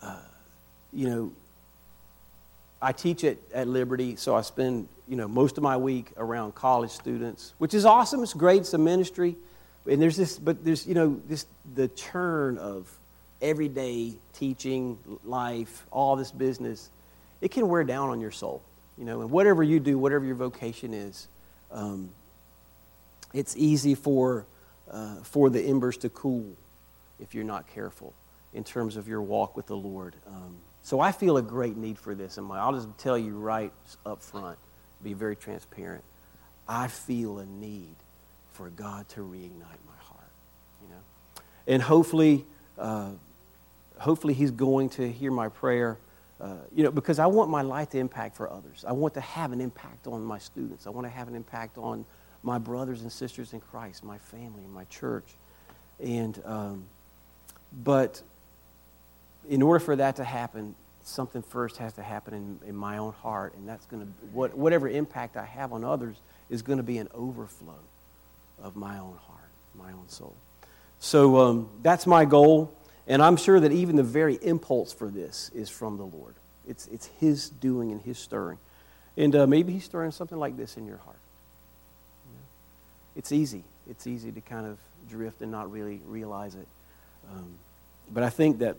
uh, 0.00 0.16
you 0.92 1.08
know, 1.08 1.32
I 2.80 2.92
teach 2.92 3.22
at, 3.22 3.36
at 3.54 3.68
Liberty, 3.68 4.16
so 4.16 4.34
I 4.34 4.40
spend, 4.40 4.88
you 5.06 5.16
know, 5.16 5.28
most 5.28 5.56
of 5.56 5.62
my 5.62 5.76
week 5.76 6.10
around 6.16 6.54
college 6.54 6.90
students, 6.90 7.54
which 7.58 7.74
is 7.74 7.84
awesome. 7.84 8.22
It's 8.22 8.34
great. 8.34 8.62
It's 8.62 8.74
a 8.74 8.78
ministry. 8.78 9.36
And 9.86 10.02
there's 10.02 10.16
this, 10.16 10.38
but 10.38 10.64
there's, 10.64 10.86
you 10.86 10.94
know, 10.94 11.20
this, 11.28 11.46
the 11.74 11.88
churn 11.88 12.58
of 12.58 12.90
everyday 13.42 14.14
teaching, 14.32 14.98
life, 15.24 15.84
all 15.90 16.16
this 16.16 16.30
business, 16.30 16.90
it 17.40 17.50
can 17.50 17.68
wear 17.68 17.84
down 17.84 18.08
on 18.08 18.20
your 18.20 18.30
soul. 18.30 18.62
You 18.96 19.04
know, 19.04 19.20
and 19.20 19.30
whatever 19.30 19.62
you 19.62 19.80
do, 19.80 19.98
whatever 19.98 20.24
your 20.24 20.36
vocation 20.36 20.94
is, 20.94 21.28
um, 21.70 22.10
it's 23.34 23.56
easy 23.56 23.94
for, 23.94 24.46
uh, 24.90 25.16
for 25.16 25.50
the 25.50 25.60
embers 25.60 25.96
to 25.98 26.08
cool 26.08 26.46
if 27.18 27.34
you're 27.34 27.44
not 27.44 27.66
careful 27.68 28.14
in 28.52 28.64
terms 28.64 28.96
of 28.96 29.08
your 29.08 29.22
walk 29.22 29.56
with 29.56 29.66
the 29.66 29.76
Lord. 29.76 30.14
Um, 30.26 30.56
so 30.82 31.00
I 31.00 31.12
feel 31.12 31.36
a 31.36 31.42
great 31.42 31.76
need 31.76 31.98
for 31.98 32.14
this. 32.14 32.38
And 32.38 32.50
I'll 32.52 32.72
just 32.72 32.88
tell 32.98 33.16
you 33.16 33.34
right 33.36 33.72
up 34.04 34.22
front, 34.22 34.58
be 35.02 35.14
very 35.14 35.36
transparent. 35.36 36.04
I 36.68 36.88
feel 36.88 37.38
a 37.38 37.46
need 37.46 37.96
for 38.52 38.68
God 38.68 39.08
to 39.10 39.20
reignite 39.20 39.82
my 39.86 39.98
heart. 40.00 40.30
You 40.82 40.88
know, 40.90 41.42
and 41.66 41.82
hopefully, 41.82 42.44
uh, 42.78 43.10
hopefully 43.98 44.34
He's 44.34 44.50
going 44.50 44.88
to 44.90 45.10
hear 45.10 45.30
my 45.30 45.48
prayer. 45.48 45.98
Uh, 46.40 46.56
you 46.74 46.82
know, 46.82 46.90
because 46.90 47.20
I 47.20 47.26
want 47.26 47.50
my 47.50 47.62
life 47.62 47.90
to 47.90 47.98
impact 47.98 48.36
for 48.36 48.50
others. 48.50 48.84
I 48.86 48.92
want 48.92 49.14
to 49.14 49.20
have 49.20 49.52
an 49.52 49.60
impact 49.60 50.08
on 50.08 50.24
my 50.24 50.38
students. 50.38 50.88
I 50.88 50.90
want 50.90 51.06
to 51.06 51.10
have 51.10 51.28
an 51.28 51.36
impact 51.36 51.78
on 51.78 52.04
my 52.42 52.58
brothers 52.58 53.02
and 53.02 53.12
sisters 53.12 53.52
in 53.52 53.60
Christ, 53.60 54.02
my 54.02 54.18
family, 54.18 54.62
my 54.72 54.84
church. 54.84 55.26
And, 56.00 56.40
um, 56.44 56.84
but 57.84 58.20
in 59.48 59.62
order 59.62 59.78
for 59.78 59.94
that 59.96 60.16
to 60.16 60.24
happen, 60.24 60.74
something 61.04 61.42
first 61.42 61.76
has 61.76 61.92
to 61.94 62.02
happen 62.02 62.34
in, 62.34 62.68
in 62.68 62.74
my 62.74 62.98
own 62.98 63.12
heart. 63.12 63.54
And 63.54 63.68
that's 63.68 63.86
going 63.86 64.02
to, 64.02 64.12
what, 64.32 64.56
whatever 64.56 64.88
impact 64.88 65.36
I 65.36 65.44
have 65.44 65.72
on 65.72 65.84
others 65.84 66.16
is 66.50 66.62
going 66.62 66.78
to 66.78 66.82
be 66.82 66.98
an 66.98 67.08
overflow 67.14 67.78
of 68.60 68.76
my 68.76 68.98
own 68.98 69.16
heart, 69.26 69.50
my 69.76 69.92
own 69.92 70.08
soul. 70.08 70.34
So 70.98 71.38
um, 71.38 71.68
that's 71.82 72.06
my 72.06 72.24
goal. 72.24 72.72
And 73.06 73.22
I'm 73.22 73.36
sure 73.36 73.58
that 73.58 73.72
even 73.72 73.96
the 73.96 74.02
very 74.02 74.38
impulse 74.42 74.92
for 74.92 75.08
this 75.08 75.50
is 75.54 75.68
from 75.68 75.96
the 75.96 76.04
Lord. 76.04 76.34
It's, 76.68 76.86
it's 76.88 77.06
His 77.18 77.48
doing 77.48 77.90
and 77.90 78.00
His 78.00 78.18
stirring. 78.18 78.58
And 79.16 79.34
uh, 79.34 79.46
maybe 79.46 79.72
He's 79.72 79.84
stirring 79.84 80.12
something 80.12 80.38
like 80.38 80.56
this 80.56 80.76
in 80.76 80.86
your 80.86 80.98
heart. 80.98 81.16
It's 83.16 83.32
easy. 83.32 83.64
It's 83.90 84.06
easy 84.06 84.32
to 84.32 84.40
kind 84.40 84.66
of 84.66 84.78
drift 85.08 85.42
and 85.42 85.50
not 85.50 85.70
really 85.70 86.00
realize 86.06 86.54
it. 86.54 86.66
Um, 87.30 87.54
but 88.10 88.22
I 88.22 88.30
think 88.30 88.60
that 88.60 88.76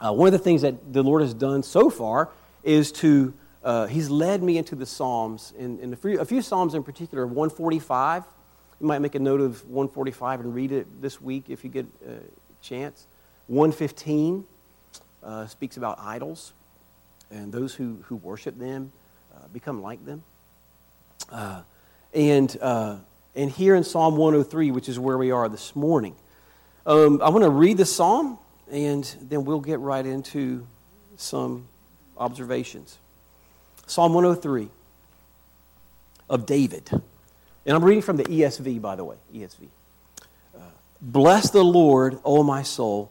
uh, 0.00 0.12
one 0.12 0.26
of 0.26 0.32
the 0.32 0.38
things 0.38 0.62
that 0.62 0.92
the 0.92 1.02
Lord 1.02 1.22
has 1.22 1.32
done 1.32 1.62
so 1.62 1.88
far 1.88 2.28
is 2.62 2.92
to, 2.92 3.32
uh, 3.62 3.86
He's 3.86 4.10
led 4.10 4.42
me 4.42 4.58
into 4.58 4.74
the 4.74 4.86
Psalms, 4.86 5.52
and, 5.58 5.80
in 5.80 5.92
a, 5.92 5.96
few, 5.96 6.20
a 6.20 6.24
few 6.24 6.42
Psalms 6.42 6.74
in 6.74 6.82
particular, 6.82 7.26
145. 7.26 8.24
You 8.80 8.86
might 8.86 8.98
make 8.98 9.14
a 9.14 9.20
note 9.20 9.40
of 9.40 9.64
145 9.64 10.40
and 10.40 10.54
read 10.54 10.72
it 10.72 11.00
this 11.00 11.20
week 11.20 11.44
if 11.48 11.62
you 11.64 11.70
get 11.70 11.86
a 12.06 12.18
chance. 12.60 13.06
115 13.46 14.44
uh, 15.22 15.46
speaks 15.46 15.76
about 15.76 15.98
idols 16.00 16.52
and 17.30 17.52
those 17.52 17.74
who, 17.74 17.98
who 18.06 18.16
worship 18.16 18.58
them 18.58 18.92
uh, 19.34 19.46
become 19.52 19.82
like 19.82 20.04
them. 20.04 20.22
Uh, 21.30 21.62
and, 22.14 22.56
uh, 22.60 22.96
and 23.34 23.50
here 23.50 23.74
in 23.74 23.84
Psalm 23.84 24.16
103, 24.16 24.70
which 24.70 24.88
is 24.88 24.98
where 24.98 25.18
we 25.18 25.30
are 25.30 25.48
this 25.48 25.74
morning, 25.74 26.14
um, 26.86 27.20
I 27.22 27.30
want 27.30 27.44
to 27.44 27.50
read 27.50 27.76
the 27.76 27.86
psalm 27.86 28.38
and 28.70 29.04
then 29.20 29.44
we'll 29.44 29.60
get 29.60 29.78
right 29.80 30.04
into 30.04 30.66
some 31.16 31.66
observations. 32.16 32.98
Psalm 33.86 34.14
103 34.14 34.68
of 36.30 36.46
David. 36.46 36.90
And 37.66 37.76
I'm 37.76 37.84
reading 37.84 38.02
from 38.02 38.16
the 38.16 38.24
ESV, 38.24 38.80
by 38.80 38.96
the 38.96 39.04
way. 39.04 39.16
ESV. 39.34 39.68
Uh, 40.54 40.60
Bless 41.00 41.50
the 41.50 41.62
Lord, 41.62 42.18
O 42.24 42.42
my 42.42 42.62
soul 42.62 43.10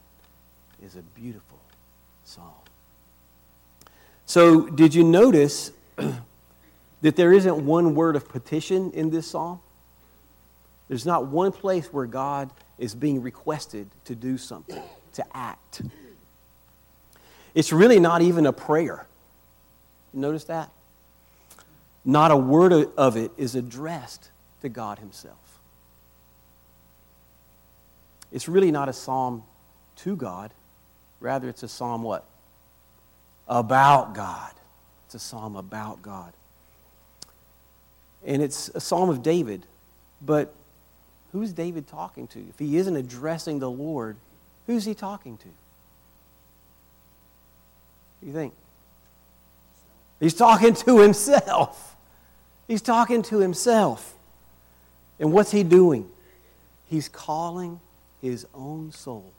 is 0.81 0.95
a 0.95 1.01
beautiful 1.01 1.59
psalm. 2.23 2.45
So, 4.25 4.67
did 4.67 4.95
you 4.95 5.03
notice 5.03 5.71
that 7.01 7.15
there 7.15 7.33
isn't 7.33 7.65
one 7.65 7.95
word 7.95 8.15
of 8.15 8.29
petition 8.29 8.91
in 8.91 9.09
this 9.09 9.27
psalm? 9.27 9.59
There's 10.87 11.05
not 11.05 11.27
one 11.27 11.51
place 11.51 11.91
where 11.91 12.05
God 12.05 12.49
is 12.77 12.95
being 12.95 13.21
requested 13.21 13.87
to 14.05 14.15
do 14.15 14.37
something, 14.37 14.81
to 15.13 15.25
act. 15.35 15.81
It's 17.53 17.71
really 17.71 17.99
not 17.99 18.21
even 18.21 18.45
a 18.45 18.53
prayer. 18.53 19.05
Notice 20.13 20.45
that? 20.45 20.69
Not 22.03 22.31
a 22.31 22.37
word 22.37 22.73
of 22.97 23.17
it 23.17 23.31
is 23.37 23.55
addressed 23.55 24.29
to 24.61 24.69
God 24.69 24.99
Himself. 24.99 25.37
It's 28.31 28.47
really 28.47 28.71
not 28.71 28.89
a 28.89 28.93
psalm 28.93 29.43
to 29.97 30.15
God. 30.15 30.51
Rather, 31.21 31.47
it's 31.47 31.63
a 31.63 31.67
psalm 31.67 32.03
what? 32.03 32.25
About 33.47 34.13
God. 34.13 34.51
It's 35.05 35.15
a 35.15 35.19
psalm 35.19 35.55
about 35.55 36.01
God. 36.01 36.33
And 38.25 38.41
it's 38.41 38.69
a 38.69 38.81
psalm 38.81 39.09
of 39.09 39.23
David. 39.23 39.65
But 40.21 40.53
who's 41.31 41.53
David 41.53 41.87
talking 41.87 42.27
to? 42.27 42.39
If 42.49 42.59
he 42.59 42.75
isn't 42.77 42.95
addressing 42.95 43.59
the 43.59 43.69
Lord, 43.69 44.17
who's 44.67 44.83
he 44.83 44.93
talking 44.93 45.37
to? 45.37 45.47
What 45.47 45.53
do 48.21 48.27
you 48.27 48.33
think? 48.33 48.53
He's 50.19 50.33
talking 50.33 50.73
to 50.75 50.99
himself. 50.99 51.95
He's 52.67 52.81
talking 52.81 53.21
to 53.23 53.39
himself. 53.39 54.15
And 55.19 55.31
what's 55.31 55.51
he 55.51 55.63
doing? 55.63 56.07
He's 56.87 57.09
calling 57.09 57.79
his 58.21 58.45
own 58.53 58.91
soul 58.91 59.31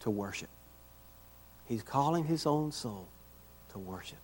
to 0.00 0.10
worship. 0.10 0.48
He's 1.68 1.82
calling 1.82 2.24
his 2.24 2.46
own 2.46 2.72
soul 2.72 3.06
to 3.72 3.78
worship. 3.78 4.18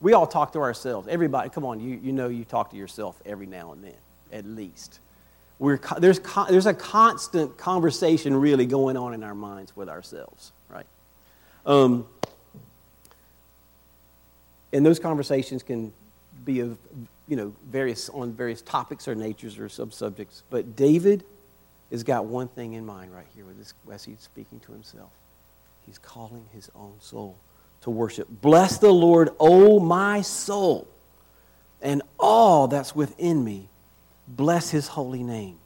We 0.00 0.12
all 0.12 0.26
talk 0.26 0.52
to 0.52 0.58
ourselves. 0.58 1.08
Everybody, 1.08 1.48
come 1.48 1.64
on, 1.64 1.80
you, 1.80 1.98
you 2.02 2.12
know 2.12 2.28
you 2.28 2.44
talk 2.44 2.70
to 2.72 2.76
yourself 2.76 3.20
every 3.24 3.46
now 3.46 3.72
and 3.72 3.82
then, 3.82 3.94
at 4.32 4.44
least. 4.44 5.00
We're, 5.58 5.80
there's, 5.98 6.20
there's 6.50 6.66
a 6.66 6.74
constant 6.74 7.56
conversation 7.56 8.36
really 8.36 8.66
going 8.66 8.98
on 8.98 9.14
in 9.14 9.22
our 9.22 9.34
minds 9.34 9.74
with 9.74 9.88
ourselves, 9.88 10.52
right? 10.68 10.86
Um, 11.64 12.06
and 14.74 14.84
those 14.84 14.98
conversations 14.98 15.62
can 15.62 15.92
be 16.44 16.60
of, 16.60 16.76
you 17.28 17.36
know, 17.36 17.54
various, 17.70 18.10
on 18.10 18.32
various 18.32 18.60
topics 18.60 19.08
or 19.08 19.14
natures 19.14 19.58
or 19.58 19.68
subsubjects. 19.68 20.42
But 20.50 20.76
David 20.76 21.24
has 21.90 22.02
got 22.02 22.26
one 22.26 22.48
thing 22.48 22.74
in 22.74 22.84
mind 22.84 23.14
right 23.14 23.26
here 23.34 23.46
with 23.46 23.56
this, 23.56 23.72
as 23.90 24.04
he's 24.04 24.20
speaking 24.20 24.60
to 24.60 24.72
himself. 24.72 25.10
He's 25.86 25.98
calling 25.98 26.46
his 26.52 26.70
own 26.74 26.94
soul 27.00 27.36
to 27.82 27.90
worship. 27.90 28.28
Bless 28.40 28.78
the 28.78 28.90
Lord, 28.90 29.30
O 29.38 29.78
my 29.78 30.22
soul, 30.22 30.88
and 31.82 32.02
all 32.18 32.66
that's 32.68 32.94
within 32.94 33.44
me. 33.44 33.68
Bless 34.26 34.70
his 34.70 34.88
holy 34.88 35.22
name. 35.22 35.58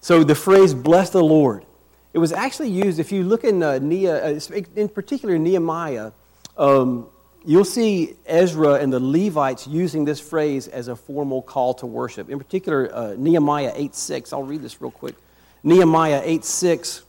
So 0.00 0.24
the 0.24 0.34
phrase, 0.34 0.72
bless 0.72 1.10
the 1.10 1.22
Lord, 1.22 1.66
it 2.14 2.18
was 2.18 2.32
actually 2.32 2.70
used, 2.70 2.98
if 2.98 3.12
you 3.12 3.24
look 3.24 3.44
in, 3.44 3.62
uh, 3.62 3.78
uh 3.78 4.40
in 4.74 4.88
particular 4.88 5.38
Nehemiah, 5.38 6.12
um, 6.56 7.06
you'll 7.44 7.64
see 7.64 8.14
Ezra 8.26 8.74
and 8.74 8.92
the 8.92 9.00
Levites 9.00 9.66
using 9.66 10.04
this 10.04 10.18
phrase 10.18 10.66
as 10.68 10.88
a 10.88 10.96
formal 10.96 11.42
call 11.42 11.74
to 11.74 11.86
worship. 11.86 12.30
In 12.30 12.38
particular, 12.38 12.90
uh, 12.94 13.14
Nehemiah 13.18 13.72
8 13.74 13.94
6. 13.94 14.32
I'll 14.32 14.42
read 14.42 14.62
this 14.62 14.80
real 14.80 14.90
quick. 14.90 15.14
Nehemiah 15.62 16.22
8 16.24 16.44
6 16.44 17.02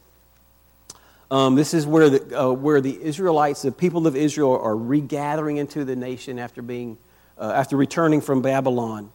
um, 1.31 1.55
this 1.55 1.73
is 1.73 1.85
where 1.85 2.09
the, 2.09 2.41
uh, 2.41 2.51
where 2.51 2.81
the 2.81 3.01
Israelites, 3.01 3.61
the 3.61 3.71
people 3.71 4.07
of 4.07 4.15
Israel, 4.15 4.59
are 4.59 4.75
regathering 4.75 5.57
into 5.57 5.85
the 5.85 5.95
nation 5.95 6.39
after, 6.39 6.61
being, 6.61 6.97
uh, 7.37 7.51
after 7.55 7.77
returning 7.77 8.19
from 8.21 8.41
Babylon. 8.41 9.11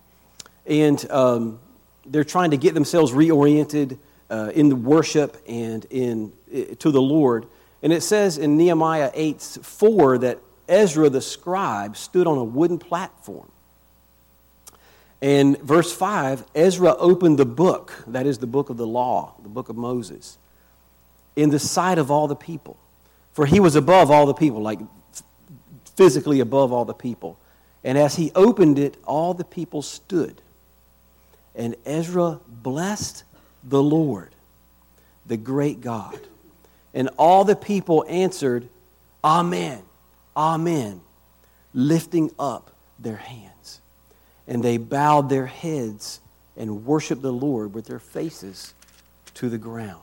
And 0.64 1.10
um, 1.10 1.58
they're 2.06 2.24
trying 2.24 2.52
to 2.52 2.56
get 2.56 2.74
themselves 2.74 3.12
reoriented 3.12 3.98
uh, 4.30 4.52
in 4.54 4.68
the 4.68 4.76
worship 4.76 5.36
and 5.48 5.84
in, 5.90 6.32
to 6.78 6.90
the 6.92 7.02
Lord. 7.02 7.46
And 7.82 7.92
it 7.92 8.02
says 8.02 8.38
in 8.38 8.56
Nehemiah 8.56 9.10
8 9.12 9.40
4 9.62 10.18
that 10.18 10.38
Ezra 10.68 11.10
the 11.10 11.20
scribe 11.20 11.96
stood 11.96 12.26
on 12.26 12.38
a 12.38 12.44
wooden 12.44 12.78
platform. 12.78 13.50
And 15.20 15.58
verse 15.60 15.92
5 15.92 16.44
Ezra 16.54 16.94
opened 16.94 17.38
the 17.40 17.44
book, 17.44 18.04
that 18.06 18.24
is 18.24 18.38
the 18.38 18.46
book 18.46 18.70
of 18.70 18.76
the 18.76 18.86
law, 18.86 19.34
the 19.42 19.48
book 19.48 19.68
of 19.68 19.76
Moses 19.76 20.38
in 21.36 21.50
the 21.50 21.58
sight 21.58 21.98
of 21.98 22.10
all 22.10 22.28
the 22.28 22.36
people. 22.36 22.76
For 23.32 23.46
he 23.46 23.60
was 23.60 23.74
above 23.74 24.10
all 24.10 24.26
the 24.26 24.34
people, 24.34 24.62
like 24.62 24.78
physically 25.96 26.40
above 26.40 26.72
all 26.72 26.84
the 26.84 26.94
people. 26.94 27.38
And 27.82 27.98
as 27.98 28.16
he 28.16 28.30
opened 28.34 28.78
it, 28.78 28.96
all 29.04 29.34
the 29.34 29.44
people 29.44 29.82
stood. 29.82 30.40
And 31.54 31.76
Ezra 31.84 32.40
blessed 32.48 33.24
the 33.62 33.82
Lord, 33.82 34.34
the 35.26 35.36
great 35.36 35.80
God. 35.80 36.18
And 36.92 37.10
all 37.18 37.44
the 37.44 37.56
people 37.56 38.04
answered, 38.08 38.68
Amen, 39.22 39.82
Amen, 40.36 41.00
lifting 41.72 42.30
up 42.38 42.72
their 42.98 43.16
hands. 43.16 43.80
And 44.46 44.62
they 44.62 44.76
bowed 44.76 45.28
their 45.28 45.46
heads 45.46 46.20
and 46.56 46.84
worshiped 46.84 47.22
the 47.22 47.32
Lord 47.32 47.74
with 47.74 47.86
their 47.86 47.98
faces 47.98 48.74
to 49.34 49.48
the 49.48 49.58
ground. 49.58 50.02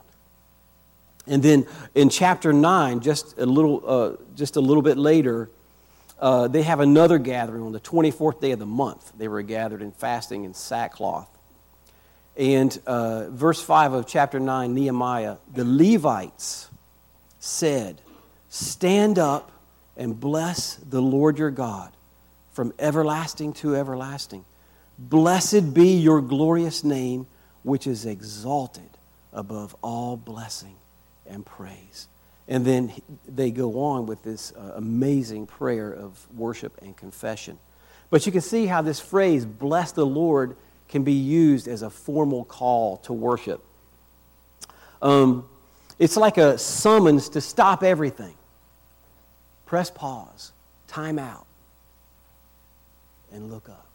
And 1.27 1.43
then 1.43 1.67
in 1.93 2.09
chapter 2.09 2.51
9, 2.51 2.99
just 3.01 3.37
a 3.37 3.45
little, 3.45 3.83
uh, 3.85 4.15
just 4.35 4.55
a 4.55 4.61
little 4.61 4.81
bit 4.81 4.97
later, 4.97 5.49
uh, 6.19 6.47
they 6.47 6.63
have 6.63 6.79
another 6.79 7.17
gathering 7.17 7.63
on 7.63 7.71
the 7.71 7.79
24th 7.79 8.41
day 8.41 8.51
of 8.51 8.59
the 8.59 8.65
month. 8.65 9.11
They 9.17 9.27
were 9.27 9.41
gathered 9.41 9.81
in 9.81 9.91
fasting 9.91 10.45
and 10.45 10.55
sackcloth. 10.55 11.29
And 12.35 12.77
uh, 12.87 13.29
verse 13.29 13.61
5 13.61 13.93
of 13.93 14.07
chapter 14.07 14.39
9, 14.39 14.73
Nehemiah, 14.73 15.37
the 15.53 15.65
Levites 15.65 16.69
said, 17.39 18.01
Stand 18.49 19.19
up 19.19 19.51
and 19.97 20.19
bless 20.19 20.75
the 20.75 21.01
Lord 21.01 21.37
your 21.37 21.51
God 21.51 21.91
from 22.51 22.73
everlasting 22.79 23.53
to 23.53 23.75
everlasting. 23.75 24.45
Blessed 24.97 25.73
be 25.73 25.97
your 25.97 26.21
glorious 26.21 26.83
name, 26.83 27.27
which 27.63 27.87
is 27.87 28.05
exalted 28.05 28.89
above 29.33 29.75
all 29.81 30.17
blessing 30.17 30.75
and 31.31 31.45
praise. 31.45 32.07
And 32.47 32.65
then 32.65 32.91
they 33.27 33.51
go 33.51 33.79
on 33.79 34.05
with 34.05 34.23
this 34.23 34.51
uh, 34.55 34.73
amazing 34.75 35.47
prayer 35.47 35.91
of 35.91 36.27
worship 36.35 36.77
and 36.81 36.95
confession. 36.95 37.57
But 38.09 38.25
you 38.25 38.31
can 38.31 38.41
see 38.41 38.65
how 38.65 38.81
this 38.81 38.99
phrase, 38.99 39.45
bless 39.45 39.93
the 39.93 40.05
Lord, 40.05 40.57
can 40.89 41.03
be 41.03 41.13
used 41.13 41.67
as 41.67 41.81
a 41.81 41.89
formal 41.89 42.43
call 42.43 42.97
to 42.97 43.13
worship. 43.13 43.63
Um, 45.01 45.47
it's 45.97 46.17
like 46.17 46.37
a 46.37 46.57
summons 46.57 47.29
to 47.29 47.41
stop 47.41 47.83
everything. 47.83 48.35
Press 49.65 49.89
pause, 49.89 50.51
time 50.87 51.17
out, 51.17 51.45
and 53.31 53.49
look 53.49 53.69
up. 53.69 53.87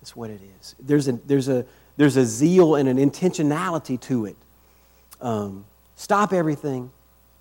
That's 0.00 0.16
what 0.16 0.30
it 0.30 0.40
is. 0.60 0.74
There's 0.80 1.06
a, 1.06 1.12
there's 1.12 1.48
a, 1.48 1.64
there's 1.96 2.16
a 2.16 2.24
zeal 2.24 2.74
and 2.74 2.88
an 2.88 2.96
intentionality 2.96 4.00
to 4.00 4.26
it. 4.26 4.36
Um, 5.20 5.66
stop 6.00 6.32
everything, 6.32 6.90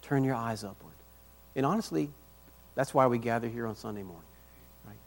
turn 0.01 0.25
your 0.25 0.35
eyes 0.35 0.65
upward. 0.65 0.93
And 1.55 1.65
honestly, 1.65 2.09
that's 2.75 2.93
why 2.93 3.07
we 3.07 3.17
gather 3.17 3.47
here 3.47 3.65
on 3.65 3.75
Sunday 3.77 4.03
morning. 4.03 4.21
Right? 4.85 4.97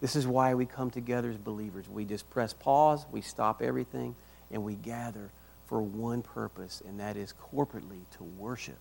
This 0.00 0.16
is 0.16 0.26
why 0.26 0.54
we 0.54 0.64
come 0.64 0.90
together 0.90 1.28
as 1.28 1.36
believers. 1.36 1.86
We 1.88 2.06
just 2.06 2.28
press 2.30 2.54
pause, 2.54 3.04
we 3.12 3.20
stop 3.20 3.60
everything, 3.60 4.14
and 4.50 4.64
we 4.64 4.74
gather 4.74 5.28
for 5.66 5.82
one 5.82 6.22
purpose, 6.22 6.82
and 6.88 6.98
that 7.00 7.16
is 7.16 7.34
corporately 7.52 8.00
to 8.16 8.24
worship 8.38 8.78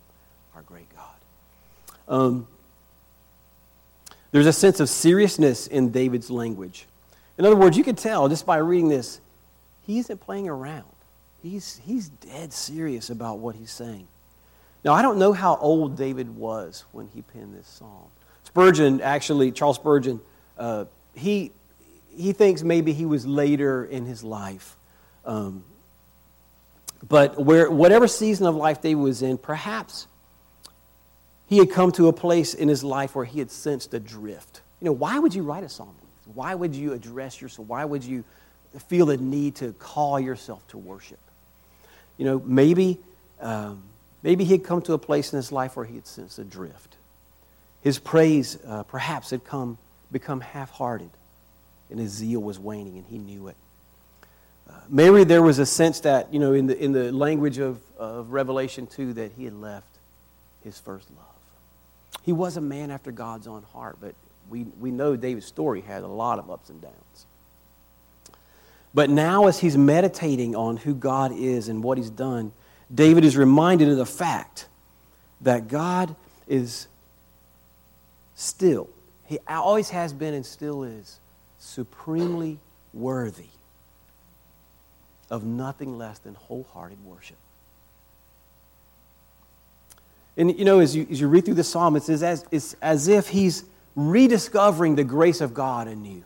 our 0.56 0.62
great 0.62 0.88
God. 0.96 2.08
Um, 2.08 2.48
there's 4.32 4.48
a 4.48 4.54
sense 4.54 4.80
of 4.80 4.88
seriousness 4.90 5.68
in 5.68 5.92
David's 5.92 6.30
language. 6.30 6.86
In 7.38 7.46
other 7.46 7.58
words, 7.58 7.78
you 7.78 7.84
can 7.84 7.96
tell 7.96 8.30
just 8.30 8.46
by 8.46 8.58
reading 8.58 8.88
this, 8.88 9.20
he 9.86 10.00
isn't 10.00 10.22
playing 10.22 10.48
around. 10.48 10.86
He's, 11.42 11.82
he's 11.86 12.08
dead 12.08 12.54
serious 12.54 13.10
about 13.10 13.40
what 13.40 13.56
he's 13.56 13.72
saying. 13.72 14.08
Now, 14.84 14.93
I 14.93 15.02
don't 15.02 15.17
know 15.17 15.34
how 15.34 15.56
old 15.56 15.98
David 15.98 16.36
was 16.36 16.84
when 16.91 17.08
he 17.08 17.22
penned 17.22 17.56
this 17.56 17.67
psalm. 17.67 18.10
Spurgeon, 18.43 19.02
actually, 19.02 19.52
Charles 19.52 19.78
Spurgeon, 19.78 20.19
uh, 20.58 20.86
he, 21.13 21.52
he 22.15 22.34
thinks 22.34 22.63
maybe 22.63 22.91
he 22.91 23.06
was 23.06 23.26
later 23.26 23.86
in 23.86 24.06
his 24.06 24.24
life. 24.24 24.76
Um, 25.26 25.63
but 27.08 27.41
where, 27.41 27.72
whatever 27.72 28.08
season 28.08 28.46
of 28.46 28.56
life 28.56 28.82
David 28.82 29.02
was 29.02 29.22
in, 29.22 29.38
perhaps 29.38 30.08
he 31.48 31.58
had 31.58 31.72
come 31.72 31.91
to 31.93 32.08
a 32.08 32.13
place 32.13 32.54
in 32.54 32.67
his 32.67 32.84
life 32.84 33.15
where 33.15 33.26
he 33.26 33.39
had 33.39 33.52
sensed 33.52 33.93
a 33.93 34.00
drift. 34.00 34.62
You 34.82 34.86
know, 34.86 34.93
why 34.93 35.19
would 35.19 35.34
you 35.34 35.43
write 35.43 35.63
a 35.63 35.69
psalm? 35.69 35.96
Why 36.34 36.56
would 36.56 36.76
you 36.76 36.93
address 36.93 37.41
yourself? 37.41 37.67
Why 37.67 37.86
would 37.86 38.04
you 38.04 38.24
feel 38.88 39.06
the 39.06 39.17
need 39.17 39.56
to 39.56 39.74
call 39.74 40.19
yourself 40.19 40.65
to 40.69 40.78
worship? 40.78 41.19
You 42.17 42.26
know, 42.26 42.41
maybe, 42.46 43.00
um, 43.39 43.84
maybe 44.24 44.44
he 44.44 44.54
had 44.54 44.64
come 44.64 44.82
to 44.84 44.94
a 44.94 44.98
place 44.98 45.32
in 45.32 45.38
his 45.38 45.52
life 45.52 45.76
where 45.76 45.86
he 45.86 45.96
had 45.96 46.08
sensed 46.08 46.40
a 46.40 46.44
drift. 46.44 46.96
His 47.82 48.00
praise 48.00 48.58
uh, 48.66 48.84
perhaps 48.84 49.30
had 49.30 49.44
come, 49.44 49.78
become 50.12 50.42
half 50.42 50.72
hearted, 50.72 51.10
and 51.90 52.00
his 52.00 52.12
zeal 52.12 52.42
was 52.42 52.58
waning, 52.58 52.98
and 52.98 53.06
he 53.08 53.18
knew 53.18 53.50
it. 53.50 53.58
Uh, 54.70 54.74
maybe 54.90 55.26
there 55.26 55.42
was 55.42 55.60
a 55.60 55.66
sense 55.66 56.00
that, 56.02 56.34
you 56.34 56.40
know, 56.40 56.54
in 56.54 56.68
the, 56.68 56.82
in 56.82 56.94
the 56.94 57.12
language 57.12 57.58
of, 57.58 57.80
of 57.98 58.32
Revelation 58.32 58.88
2, 58.88 59.14
that 59.14 59.34
he 59.38 59.44
had 59.44 59.54
left 59.54 59.86
his 60.64 60.80
first 60.80 61.10
love. 61.12 61.26
He 62.24 62.32
was 62.32 62.56
a 62.56 62.62
man 62.62 62.90
after 62.90 63.12
God's 63.12 63.48
own 63.48 63.64
heart, 63.74 63.98
but 64.00 64.16
we, 64.50 64.64
we 64.80 64.92
know 64.92 65.18
David's 65.18 65.46
story 65.46 65.82
had 65.82 66.04
a 66.04 66.08
lot 66.08 66.40
of 66.40 66.50
ups 66.50 66.70
and 66.70 66.82
downs. 66.82 67.26
But 68.94 69.10
now, 69.10 69.48
as 69.48 69.60
he's 69.60 69.78
meditating 69.78 70.56
on 70.56 70.78
who 70.78 70.94
God 70.94 71.34
is 71.34 71.68
and 71.68 71.84
what 71.84 71.98
he's 71.98 72.12
done, 72.12 72.52
David 72.93 73.26
is 73.26 73.38
reminded 73.38 73.89
of 73.89 73.98
the 73.98 74.06
fact 74.06 74.67
that 75.41 75.67
God 75.67 76.15
is 76.48 76.88
still, 78.36 78.89
he 79.26 79.39
always 79.48 79.89
has 79.89 80.13
been 80.13 80.34
and 80.34 80.46
still 80.46 80.84
is, 80.84 81.19
supremely 81.60 82.60
worthy 82.93 83.48
of 85.30 85.43
nothing 85.43 85.98
less 85.98 86.19
than 86.19 86.36
wholehearted 86.36 87.04
worship. 87.04 87.38
And 90.36 90.58
you 90.58 90.65
know, 90.65 90.80
as 90.80 90.96
you, 90.96 91.08
as 91.10 91.19
you 91.22 91.28
read 91.28 91.46
through 91.46 91.54
the 91.56 91.63
psalm, 91.63 91.96
it's 91.96 92.10
as, 92.10 92.46
it's 92.52 92.76
as 92.82 93.08
if 93.08 93.30
he's 93.30 93.63
rediscovering 93.96 94.96
the 94.96 95.04
grace 95.04 95.41
of 95.41 95.54
God 95.54 95.88
anew. 95.88 96.24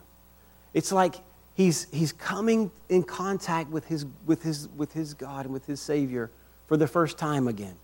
It's 0.72 0.92
like 0.92 1.16
he's, 1.54 1.86
he's 1.92 2.12
coming 2.12 2.70
in 2.88 3.02
contact 3.02 3.70
with 3.70 3.86
his, 3.86 4.06
with, 4.26 4.42
his, 4.42 4.68
with 4.68 4.92
his 4.92 5.14
God 5.14 5.44
and 5.44 5.52
with 5.52 5.66
his 5.66 5.80
Savior 5.80 6.30
for 6.68 6.76
the 6.76 6.86
first 6.86 7.18
time 7.18 7.48
again. 7.48 7.74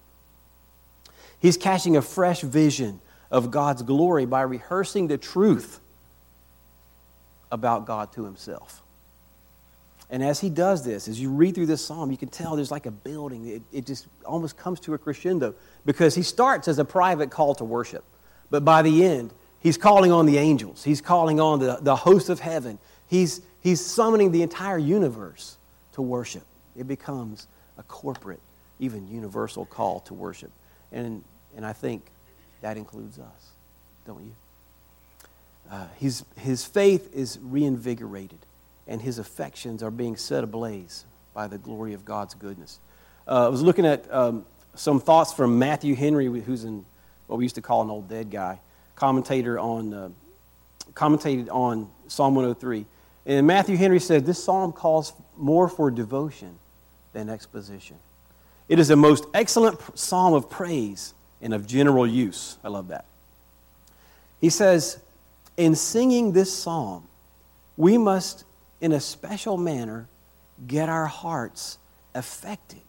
He's 1.41 1.57
catching 1.57 1.97
a 1.97 2.03
fresh 2.03 2.41
vision 2.43 3.01
of 3.31 3.51
God's 3.51 3.83
glory 3.83 4.27
by 4.27 4.43
rehearsing 4.43 5.09
the 5.09 5.19
truth 5.19 5.81
about 7.51 7.87
God 7.87 8.13
to 8.13 8.25
himself. 8.25 8.83
And 10.11 10.23
as 10.23 10.39
he 10.41 10.51
does 10.51 10.85
this, 10.85 11.09
as 11.09 11.21
you 11.21 11.31
read 11.31 11.55
through 11.55 11.67
this 11.67 11.85
psalm, 11.85 12.11
you 12.11 12.17
can 12.17 12.29
tell 12.29 12.57
there's 12.57 12.71
like 12.71 12.87
a 12.87 12.91
building. 12.91 13.49
It, 13.49 13.63
it 13.73 13.87
just 13.87 14.07
almost 14.25 14.57
comes 14.57 14.79
to 14.81 14.95
a 14.95 14.99
crescendo 14.99 15.55
because 15.85 16.15
he 16.15 16.23
starts 16.23 16.69
as 16.69 16.79
a 16.79 16.85
private 16.85 17.31
call 17.31 17.55
to 17.57 17.65
worship. 17.65 18.05
But 18.51 18.65
by 18.65 18.83
the 18.83 19.05
end, 19.05 19.33
he's 19.61 19.77
calling 19.79 20.13
on 20.13 20.27
the 20.27 20.39
angels, 20.39 20.85
he's 20.85 21.01
calling 21.01 21.41
on 21.41 21.59
the, 21.59 21.79
the 21.81 21.97
host 21.97 22.29
of 22.29 22.39
heaven, 22.39 22.79
he's, 23.07 23.41
he's 23.61 23.85
summoning 23.85 24.31
the 24.31 24.43
entire 24.43 24.79
universe 24.79 25.57
to 25.95 26.03
worship. 26.03 26.45
It 26.77 26.87
becomes 26.87 27.49
a 27.79 27.83
corporate, 27.83 28.41
even 28.79 29.09
universal 29.09 29.65
call 29.65 30.01
to 30.01 30.15
worship. 30.15 30.51
And, 30.93 31.23
and 31.57 31.65
I 31.65 31.73
think 31.73 32.05
that 32.61 32.77
includes 32.77 33.19
us, 33.19 33.51
don't 34.07 34.25
you? 34.25 34.33
Uh, 35.71 35.87
his, 35.99 36.25
his 36.37 36.65
faith 36.65 37.15
is 37.15 37.39
reinvigorated 37.43 38.39
and 38.87 39.01
his 39.01 39.19
affections 39.19 39.83
are 39.83 39.91
being 39.91 40.17
set 40.17 40.45
ablaze 40.45 41.05
by 41.33 41.47
the 41.47 41.59
glory 41.59 41.95
of 41.95 42.05
God's 42.05 42.35
goodness. 42.35 42.79
Uh, 43.27 43.47
I 43.47 43.49
was 43.49 43.63
looking 43.63 43.87
at 43.87 44.13
um, 44.13 44.45
some 44.75 45.01
thoughts 45.01 45.33
from 45.33 45.59
Matthew 45.59 45.95
Henry, 45.95 46.27
who's 46.27 46.65
in 46.65 46.85
what 47.27 47.39
we 47.39 47.45
used 47.45 47.55
to 47.55 47.63
call 47.63 47.83
an 47.83 47.91
old 47.91 48.09
dead 48.09 48.31
guy, 48.31 48.61
commentator 48.95 49.59
on, 49.59 49.95
uh, 49.95 50.09
commentated 50.93 51.49
on 51.51 51.91
Psalm 52.09 52.35
103. 52.35 52.85
And 53.27 53.47
Matthew 53.47 53.77
Henry 53.77 54.01
said 54.01 54.27
this 54.27 54.43
psalm 54.43 54.73
calls 54.73 55.15
more 55.37 55.69
for 55.69 55.91
devotion 55.91 56.59
than 57.15 57.31
exposition. 57.31 57.97
It 58.69 58.79
is 58.79 58.91
a 58.91 58.97
most 58.97 59.27
excellent 59.35 59.81
psalm 59.99 60.35
of 60.35 60.49
praise 60.49 61.15
and 61.43 61.53
of 61.53 61.67
general 61.67 62.07
use. 62.07 62.57
I 62.65 62.69
love 62.69 62.89
that. 62.89 63.05
He 64.41 64.51
says, 64.51 64.99
In 65.57 65.75
singing 65.75 66.33
this 66.33 66.53
psalm, 66.53 67.07
we 67.77 67.99
must 67.99 68.45
in 68.85 68.93
a 68.93 69.01
special 69.01 69.57
manner, 69.57 70.07
get 70.67 70.91
our 70.91 71.07
hearts 71.07 71.79
affected 72.15 72.83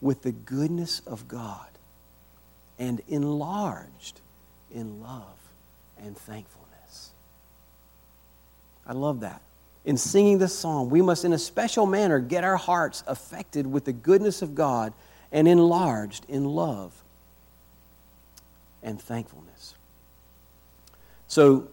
with 0.00 0.22
the 0.22 0.30
goodness 0.30 1.00
of 1.04 1.26
God 1.26 1.66
and 2.78 3.00
enlarged 3.08 4.20
in 4.72 5.02
love 5.02 5.36
and 5.98 6.16
thankfulness. 6.16 7.10
I 8.86 8.92
love 8.92 9.18
that. 9.20 9.42
In 9.84 9.96
singing 9.96 10.38
this 10.38 10.56
psalm, 10.56 10.90
we 10.90 11.02
must, 11.02 11.24
in 11.24 11.32
a 11.32 11.38
special 11.38 11.86
manner, 11.86 12.20
get 12.20 12.44
our 12.44 12.56
hearts 12.56 13.02
affected 13.08 13.66
with 13.66 13.84
the 13.84 13.92
goodness 13.92 14.42
of 14.42 14.54
God 14.54 14.92
and 15.32 15.48
enlarged 15.48 16.24
in 16.28 16.44
love 16.44 16.92
and 18.82 19.00
thankfulness. 19.00 19.74
So, 21.26 21.68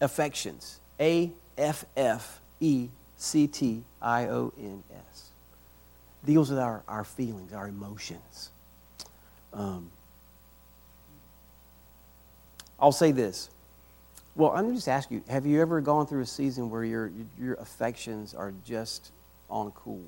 affections. 0.00 0.78
A 1.00 1.32
F 1.58 1.84
F 1.96 2.40
E 2.60 2.88
C 3.16 3.48
T 3.48 3.82
I 4.00 4.26
O 4.28 4.52
N 4.58 4.82
S. 5.10 5.30
Deals 6.24 6.50
with 6.50 6.58
our, 6.58 6.82
our 6.86 7.04
feelings, 7.04 7.52
our 7.52 7.66
emotions. 7.66 8.50
Um, 9.52 9.90
I'll 12.78 12.92
say 12.92 13.12
this. 13.12 13.50
Well, 14.36 14.50
I'm 14.50 14.74
just 14.74 14.88
ask 14.88 15.10
you: 15.10 15.22
Have 15.28 15.46
you 15.46 15.60
ever 15.60 15.80
gone 15.80 16.06
through 16.06 16.22
a 16.22 16.26
season 16.26 16.70
where 16.70 16.84
your 16.84 17.10
your 17.38 17.54
affections 17.54 18.34
are 18.34 18.52
just 18.64 19.10
on 19.50 19.72
cool? 19.72 20.04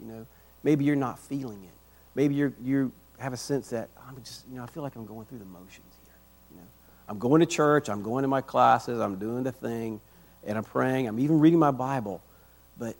You 0.00 0.12
know, 0.12 0.26
maybe 0.62 0.84
you're 0.84 0.96
not 0.96 1.18
feeling 1.18 1.62
it. 1.64 1.74
Maybe 2.14 2.34
you 2.34 2.52
you 2.62 2.92
have 3.18 3.32
a 3.32 3.36
sense 3.36 3.70
that 3.70 3.88
I'm 4.06 4.22
just 4.22 4.44
you 4.50 4.56
know 4.56 4.64
I 4.64 4.66
feel 4.66 4.82
like 4.82 4.96
I'm 4.96 5.06
going 5.06 5.26
through 5.26 5.38
the 5.38 5.44
motions. 5.44 5.70
Here. 6.04 6.14
You 6.52 6.56
know, 6.58 6.66
I'm 7.08 7.18
going 7.18 7.40
to 7.40 7.46
church, 7.46 7.88
I'm 7.88 8.02
going 8.02 8.22
to 8.22 8.28
my 8.28 8.40
classes, 8.40 9.00
I'm 9.00 9.16
doing 9.16 9.42
the 9.42 9.52
thing, 9.52 10.00
and 10.46 10.58
I'm 10.58 10.64
praying, 10.64 11.06
I'm 11.08 11.18
even 11.18 11.40
reading 11.40 11.58
my 11.58 11.70
Bible. 11.70 12.20
But 12.78 12.94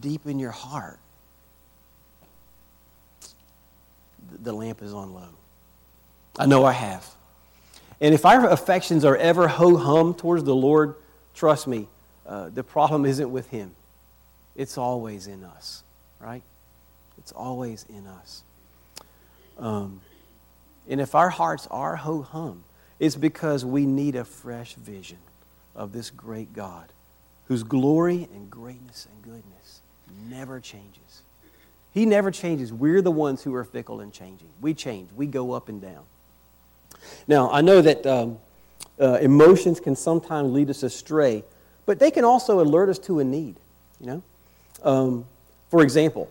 deep 0.00 0.26
in 0.26 0.38
your 0.38 0.50
heart, 0.50 0.98
the 4.42 4.52
lamp 4.52 4.82
is 4.82 4.92
on 4.92 5.14
low. 5.14 5.28
I 6.38 6.46
know 6.46 6.64
I 6.64 6.72
have. 6.72 7.06
And 8.00 8.14
if 8.14 8.24
our 8.24 8.48
affections 8.48 9.04
are 9.04 9.16
ever 9.16 9.48
ho 9.48 9.76
hum 9.76 10.14
towards 10.14 10.44
the 10.44 10.54
Lord, 10.54 10.94
trust 11.34 11.66
me, 11.66 11.88
uh, 12.26 12.48
the 12.50 12.62
problem 12.62 13.04
isn't 13.04 13.30
with 13.30 13.48
Him. 13.48 13.74
It's 14.54 14.78
always 14.78 15.26
in 15.26 15.44
us, 15.44 15.82
right? 16.20 16.42
It's 17.18 17.32
always 17.32 17.84
in 17.88 18.06
us. 18.06 18.42
Um, 19.58 20.00
and 20.88 21.00
if 21.00 21.14
our 21.14 21.30
hearts 21.30 21.66
are 21.70 21.96
ho 21.96 22.22
hum, 22.22 22.64
it's 22.98 23.16
because 23.16 23.64
we 23.64 23.86
need 23.86 24.16
a 24.16 24.24
fresh 24.24 24.74
vision 24.74 25.18
of 25.74 25.92
this 25.92 26.10
great 26.10 26.52
God 26.52 26.86
whose 27.46 27.62
glory 27.62 28.28
and 28.34 28.50
greatness 28.50 29.06
and 29.12 29.22
goodness 29.22 29.80
never 30.28 30.60
changes. 30.60 31.22
He 31.92 32.06
never 32.06 32.30
changes. 32.30 32.72
We're 32.72 33.02
the 33.02 33.10
ones 33.10 33.42
who 33.42 33.54
are 33.54 33.64
fickle 33.64 34.00
and 34.00 34.12
changing. 34.12 34.48
We 34.60 34.74
change, 34.74 35.10
we 35.16 35.26
go 35.26 35.52
up 35.52 35.68
and 35.68 35.80
down. 35.80 36.04
Now, 37.26 37.50
I 37.50 37.60
know 37.60 37.80
that 37.80 38.06
um, 38.06 38.38
uh, 39.00 39.18
emotions 39.20 39.80
can 39.80 39.96
sometimes 39.96 40.52
lead 40.52 40.70
us 40.70 40.82
astray, 40.82 41.44
But 41.86 41.98
they 41.98 42.10
can 42.10 42.22
also 42.22 42.60
alert 42.60 42.90
us 42.90 42.98
to 43.00 43.18
a 43.18 43.24
need, 43.24 43.56
you 43.98 44.06
know? 44.06 44.22
Um, 44.82 45.24
for 45.68 45.82
example, 45.82 46.30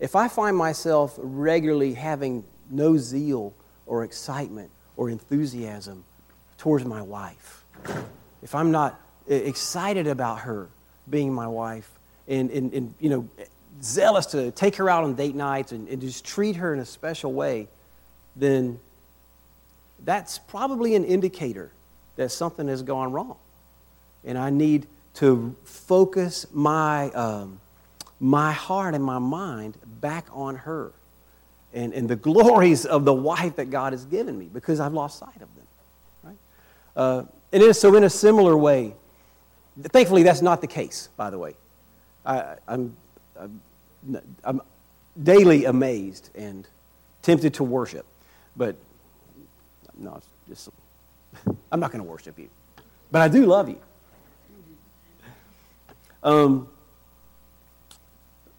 if 0.00 0.16
I 0.16 0.28
find 0.28 0.56
myself 0.56 1.14
regularly 1.18 1.94
having 1.94 2.44
no 2.70 2.96
zeal 2.96 3.54
or 3.86 4.04
excitement 4.04 4.70
or 4.96 5.10
enthusiasm 5.10 6.04
towards 6.58 6.84
my 6.84 7.02
wife, 7.02 7.64
if 8.42 8.54
I'm 8.54 8.70
not 8.70 9.00
excited 9.28 10.06
about 10.06 10.40
her 10.40 10.68
being 11.08 11.32
my 11.32 11.46
wife 11.46 11.88
and, 12.26 12.50
and, 12.50 12.72
and 12.72 12.94
you 12.98 13.10
know, 13.10 13.28
zealous 13.80 14.26
to 14.26 14.50
take 14.50 14.76
her 14.76 14.88
out 14.88 15.04
on 15.04 15.14
date 15.14 15.34
nights 15.34 15.72
and, 15.72 15.88
and 15.88 16.00
just 16.00 16.24
treat 16.24 16.56
her 16.56 16.74
in 16.74 16.80
a 16.80 16.84
special 16.84 17.32
way, 17.32 17.68
then 18.34 18.78
that's 20.04 20.38
probably 20.38 20.94
an 20.94 21.04
indicator 21.04 21.70
that 22.16 22.30
something 22.30 22.68
has 22.68 22.82
gone 22.82 23.12
wrong. 23.12 23.36
And 24.24 24.36
I 24.36 24.50
need 24.50 24.86
to 25.14 25.54
focus 25.64 26.46
my, 26.52 27.10
um, 27.10 27.60
my 28.22 28.52
heart 28.52 28.94
and 28.94 29.02
my 29.02 29.18
mind 29.18 29.76
back 30.00 30.28
on 30.30 30.54
her 30.54 30.92
and, 31.74 31.92
and 31.92 32.08
the 32.08 32.14
glories 32.14 32.86
of 32.86 33.04
the 33.04 33.12
wife 33.12 33.56
that 33.56 33.68
God 33.68 33.92
has 33.92 34.04
given 34.04 34.38
me 34.38 34.48
because 34.50 34.78
I've 34.78 34.92
lost 34.92 35.18
sight 35.18 35.34
of 35.34 35.48
them. 35.56 35.66
Right? 36.22 36.36
Uh, 36.94 37.22
and 37.52 37.76
so, 37.76 37.94
in 37.96 38.04
a 38.04 38.10
similar 38.10 38.56
way, 38.56 38.94
thankfully, 39.82 40.22
that's 40.22 40.40
not 40.40 40.60
the 40.60 40.68
case, 40.68 41.08
by 41.16 41.30
the 41.30 41.38
way. 41.38 41.54
I, 42.24 42.54
I'm, 42.68 42.96
I'm, 43.36 43.60
I'm 44.44 44.60
daily 45.20 45.64
amazed 45.64 46.30
and 46.36 46.66
tempted 47.22 47.54
to 47.54 47.64
worship, 47.64 48.06
but 48.56 48.76
no, 49.98 50.22
just, 50.48 50.68
I'm 51.72 51.80
not 51.80 51.90
going 51.90 52.04
to 52.04 52.08
worship 52.08 52.38
you. 52.38 52.48
But 53.10 53.22
I 53.22 53.28
do 53.28 53.46
love 53.46 53.68
you. 53.68 53.80
Um, 56.22 56.68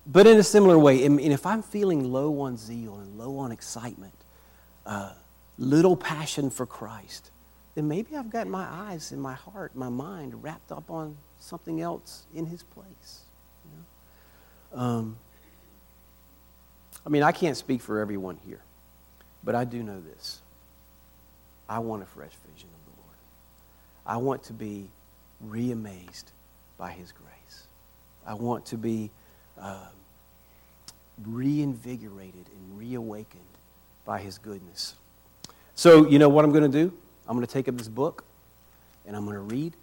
but 0.06 0.28
in 0.28 0.38
a 0.38 0.44
similar 0.44 0.78
way, 0.78 1.08
mean, 1.08 1.32
if 1.32 1.46
I'm 1.46 1.62
feeling 1.62 2.12
low 2.12 2.42
on 2.42 2.58
zeal 2.58 2.98
and 2.98 3.18
low 3.18 3.38
on 3.38 3.52
excitement, 3.52 4.14
uh, 4.86 5.14
little 5.58 5.96
passion 5.96 6.50
for 6.50 6.66
Christ, 6.66 7.32
then 7.76 7.88
maybe 7.88 8.16
I've 8.16 8.30
got 8.30 8.48
my 8.48 8.66
eyes 8.70 9.12
and 9.12 9.22
my 9.22 9.34
heart, 9.34 9.76
my 9.76 9.90
mind 9.90 10.44
wrapped 10.44 10.72
up 10.72 10.92
on 10.92 11.18
something 11.40 11.82
else 11.82 12.24
in 12.34 12.46
His 12.46 12.64
place. 12.64 13.22
You 13.66 13.72
know? 14.78 14.84
um, 14.84 15.18
I 17.06 17.10
mean, 17.10 17.24
I 17.24 17.32
can't 17.32 17.58
speak 17.58 17.82
for 17.82 18.00
everyone 18.00 18.38
here, 18.46 18.62
but 19.44 19.56
I 19.56 19.64
do 19.64 19.84
know 19.84 20.02
this. 20.02 20.42
I 21.68 21.80
want 21.80 22.04
a 22.04 22.06
fresh 22.06 22.34
vision 22.52 22.70
of 22.70 22.94
the 22.94 23.02
Lord. 23.02 23.18
I 24.06 24.18
want 24.18 24.44
to 24.44 24.54
be 24.54 24.90
reamazed 25.48 26.26
by 26.78 26.92
His 26.92 27.12
grace. 27.12 27.68
I 28.26 28.34
want 28.34 28.66
to 28.68 28.78
be 28.78 29.10
uh, 29.60 29.88
reinvigorated 31.26 32.46
and 32.48 32.80
reawakened 32.80 33.42
by 34.06 34.20
His 34.20 34.38
goodness. 34.38 34.96
So, 35.76 36.08
you 36.08 36.20
know 36.20 36.30
what 36.30 36.46
I'm 36.46 36.52
going 36.52 36.70
to 36.72 36.86
do? 36.86 36.94
I'm 37.28 37.36
going 37.36 37.46
to 37.46 37.52
take 37.52 37.68
up 37.68 37.78
this 37.78 37.88
book 37.88 38.24
and 39.08 39.16
I'm 39.16 39.26
going 39.26 39.36
to 39.36 39.42
read 39.42 39.74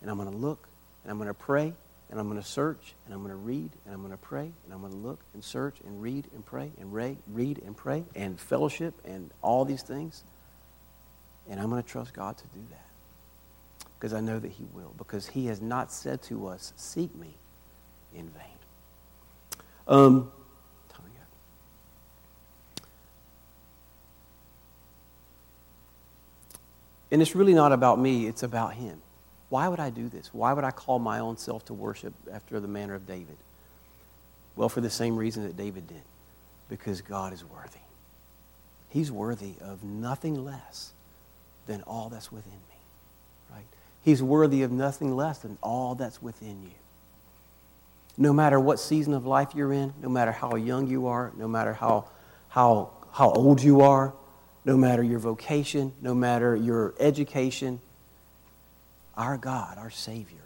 and 0.00 0.10
I'm 0.10 0.16
going 0.16 0.30
to 0.30 0.36
look 0.36 0.68
and 1.02 1.10
I'm 1.10 1.18
going 1.18 1.28
to 1.28 1.34
pray 1.34 1.72
and 2.10 2.20
I'm 2.20 2.28
going 2.28 2.40
to 2.40 2.48
search 2.48 2.94
and 3.04 3.14
I'm 3.14 3.20
going 3.20 3.30
to 3.30 3.36
read 3.36 3.70
and 3.84 3.94
I'm 3.94 4.00
going 4.00 4.12
to 4.12 4.18
pray 4.18 4.50
and 4.64 4.72
I'm 4.72 4.80
going 4.80 4.92
to 4.92 4.98
look 4.98 5.20
and 5.34 5.42
search 5.42 5.76
and 5.84 6.00
read 6.00 6.26
and 6.34 6.44
pray 6.46 6.70
and 6.78 6.92
read, 6.92 7.16
read 7.32 7.60
and 7.64 7.76
pray 7.76 8.04
and 8.14 8.38
fellowship 8.38 8.94
and 9.04 9.30
all 9.42 9.64
these 9.64 9.82
things. 9.82 10.22
And 11.48 11.60
I'm 11.60 11.68
going 11.68 11.82
to 11.82 11.88
trust 11.88 12.14
God 12.14 12.36
to 12.38 12.44
do 12.54 12.60
that 12.70 12.86
because 13.98 14.14
I 14.14 14.20
know 14.20 14.38
that 14.38 14.50
He 14.50 14.64
will 14.72 14.94
because 14.96 15.26
He 15.26 15.46
has 15.46 15.60
not 15.60 15.92
said 15.92 16.22
to 16.24 16.46
us, 16.46 16.72
Seek 16.76 17.14
me 17.16 17.34
in 18.14 18.28
vain. 18.28 18.53
Um, 19.86 20.30
And 27.14 27.22
it's 27.22 27.36
really 27.36 27.54
not 27.54 27.70
about 27.70 28.00
me, 28.00 28.26
it's 28.26 28.42
about 28.42 28.74
Him. 28.74 29.00
Why 29.48 29.68
would 29.68 29.78
I 29.78 29.88
do 29.88 30.08
this? 30.08 30.34
Why 30.34 30.52
would 30.52 30.64
I 30.64 30.72
call 30.72 30.98
my 30.98 31.20
own 31.20 31.36
self 31.36 31.64
to 31.66 31.72
worship 31.72 32.12
after 32.32 32.58
the 32.58 32.66
manner 32.66 32.96
of 32.96 33.06
David? 33.06 33.36
Well, 34.56 34.68
for 34.68 34.80
the 34.80 34.90
same 34.90 35.16
reason 35.16 35.44
that 35.44 35.56
David 35.56 35.86
did 35.86 36.02
because 36.68 37.02
God 37.02 37.32
is 37.32 37.44
worthy. 37.44 37.78
He's 38.90 39.12
worthy 39.12 39.54
of 39.60 39.84
nothing 39.84 40.44
less 40.44 40.92
than 41.68 41.82
all 41.82 42.08
that's 42.08 42.32
within 42.32 42.50
me. 42.50 42.76
Right? 43.52 43.66
He's 44.02 44.20
worthy 44.20 44.62
of 44.64 44.72
nothing 44.72 45.14
less 45.14 45.38
than 45.38 45.56
all 45.62 45.94
that's 45.94 46.20
within 46.20 46.64
you. 46.64 46.83
No 48.16 48.32
matter 48.32 48.60
what 48.60 48.78
season 48.78 49.12
of 49.12 49.26
life 49.26 49.54
you're 49.54 49.72
in, 49.72 49.92
no 50.00 50.08
matter 50.08 50.32
how 50.32 50.54
young 50.54 50.86
you 50.86 51.06
are, 51.08 51.32
no 51.36 51.48
matter 51.48 51.72
how, 51.72 52.06
how, 52.48 52.90
how 53.12 53.30
old 53.32 53.62
you 53.62 53.80
are, 53.80 54.12
no 54.64 54.76
matter 54.76 55.02
your 55.02 55.18
vocation, 55.18 55.92
no 56.00 56.14
matter 56.14 56.54
your 56.54 56.94
education, 57.00 57.80
our 59.16 59.36
God, 59.36 59.78
our 59.78 59.90
Savior, 59.90 60.38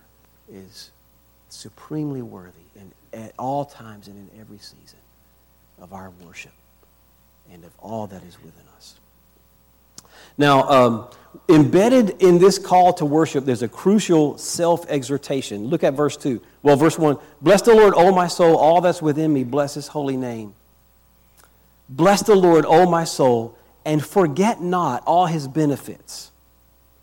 is 0.51 0.91
supremely 1.51 2.23
worthy 2.23 2.53
in, 2.75 2.93
at 3.13 3.33
all 3.39 3.65
times 3.65 4.09
and 4.09 4.17
in 4.17 4.41
every 4.41 4.59
season 4.59 4.99
of 5.81 5.93
our 5.93 6.11
worship 6.25 6.53
and 7.53 7.65
of 7.65 7.73
all 7.79 8.07
that 8.07 8.23
is 8.25 8.37
within 8.43 8.65
us. 8.77 8.99
Now, 10.39 10.69
um, 10.69 11.09
embedded 11.49 12.23
in 12.23 12.39
this 12.39 12.59
call 12.59 12.93
to 12.95 13.05
worship, 13.05 13.45
there's 13.45 13.63
a 13.63 13.69
crucial 13.69 14.39
self 14.39 14.89
exhortation. 14.89 15.67
Look 15.67 15.85
at 15.85 15.95
verse 15.95 16.17
2. 16.17 16.41
Well, 16.63 16.77
verse 16.77 16.99
1 16.99 17.19
Bless 17.43 17.63
the 17.63 17.75
Lord, 17.75 17.95
O 17.97 18.15
my 18.15 18.29
soul, 18.29 18.57
all 18.57 18.81
that's 18.81 19.03
within 19.03 19.33
me, 19.33 19.45
bless 19.45 19.75
his 19.75 19.89
holy 19.89 20.17
name. 20.17 20.55
Bless 21.89 22.23
the 22.23 22.37
Lord, 22.37 22.65
O 22.67 22.89
my 22.89 23.05
soul, 23.05 23.59
and 23.85 24.05
forget 24.05 24.63
not 24.63 25.03
all 25.07 25.27
his 25.27 25.49
benefits. 25.49 26.31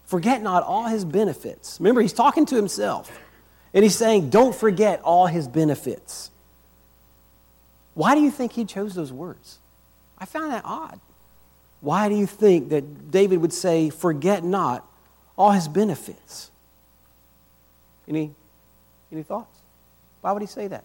Forget 0.05 0.41
not 0.41 0.63
all 0.63 0.87
his 0.87 1.03
benefits. 1.03 1.79
Remember, 1.79 2.01
he's 2.01 2.13
talking 2.13 2.45
to 2.45 2.55
himself. 2.55 3.11
And 3.73 3.83
he's 3.83 3.95
saying, 3.95 4.29
Don't 4.29 4.55
forget 4.55 5.01
all 5.01 5.25
his 5.25 5.47
benefits. 5.47 6.31
Why 7.95 8.13
do 8.13 8.21
you 8.21 8.31
think 8.31 8.53
he 8.53 8.65
chose 8.65 8.93
those 8.93 9.11
words? 9.11 9.59
I 10.17 10.25
found 10.25 10.51
that 10.53 10.63
odd. 10.63 10.99
Why 11.85 12.09
do 12.09 12.15
you 12.15 12.25
think 12.25 12.69
that 12.69 13.11
David 13.11 13.41
would 13.41 13.53
say, 13.53 13.91
Forget 13.91 14.43
not 14.43 14.83
all 15.37 15.51
his 15.51 15.67
benefits? 15.67 16.49
Any, 18.07 18.31
any 19.11 19.21
thoughts? 19.21 19.55
Why 20.21 20.31
would 20.31 20.41
he 20.41 20.47
say 20.47 20.65
that? 20.65 20.83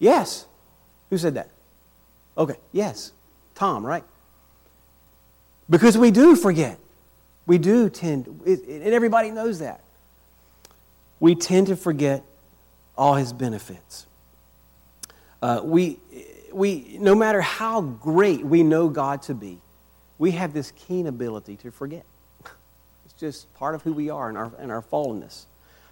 Yes. 0.00 0.44
Who 1.08 1.18
said 1.18 1.34
that? 1.34 1.50
Okay, 2.36 2.56
yes. 2.72 3.12
Tom, 3.54 3.86
right? 3.86 4.02
Because 5.70 5.96
we 5.96 6.10
do 6.10 6.34
forget. 6.34 6.80
We 7.46 7.58
do 7.58 7.88
tend, 7.88 8.26
and 8.44 8.82
everybody 8.92 9.30
knows 9.30 9.60
that. 9.60 9.82
We 11.20 11.36
tend 11.36 11.68
to 11.68 11.76
forget 11.76 12.24
all 12.98 13.14
his 13.14 13.32
benefits. 13.32 14.04
Uh, 15.40 15.60
we, 15.62 16.00
we, 16.56 16.96
no 16.98 17.14
matter 17.14 17.42
how 17.42 17.82
great 17.82 18.42
we 18.42 18.62
know 18.62 18.88
God 18.88 19.20
to 19.22 19.34
be, 19.34 19.60
we 20.16 20.30
have 20.30 20.54
this 20.54 20.72
keen 20.72 21.06
ability 21.06 21.56
to 21.56 21.70
forget. 21.70 22.06
It's 23.04 23.14
just 23.14 23.52
part 23.54 23.74
of 23.74 23.82
who 23.82 23.92
we 23.92 24.08
are 24.10 24.28
and 24.28 24.38
our, 24.38 24.50
in 24.60 24.70
our 24.70 24.82
fallenness. 24.82 25.44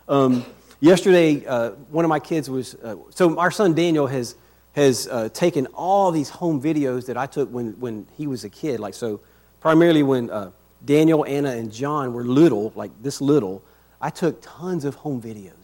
Um, 0.09 0.45
yesterday, 0.81 1.45
uh, 1.47 1.71
one 1.91 2.05
of 2.05 2.09
my 2.09 2.19
kids 2.19 2.49
was, 2.49 2.75
uh, 2.77 2.97
so 3.11 3.39
our 3.39 3.51
son 3.51 3.75
Daniel 3.75 4.07
has 4.07 4.37
has 4.73 5.07
uh, 5.07 5.29
taken 5.29 5.67
all 5.67 6.11
these 6.11 6.29
home 6.29 6.61
videos 6.61 7.07
that 7.07 7.17
I 7.17 7.27
took 7.27 7.49
when, 7.51 7.79
when 7.79 8.09
he 8.17 8.27
was 8.27 8.43
a 8.43 8.49
kid. 8.49 8.81
Like, 8.81 8.95
so 8.95 9.21
primarily 9.61 10.03
when 10.03 10.31
uh, 10.31 10.51
Daniel, 10.85 11.25
Anna, 11.25 11.51
and 11.51 11.73
John 11.73 12.13
were 12.13 12.25
little, 12.25 12.73
like 12.75 12.91
this 13.01 13.21
little, 13.21 13.63
I 14.01 14.11
took 14.11 14.43
tons 14.43 14.85
of 14.85 14.97
home 14.97 15.23
videos. 15.23 15.64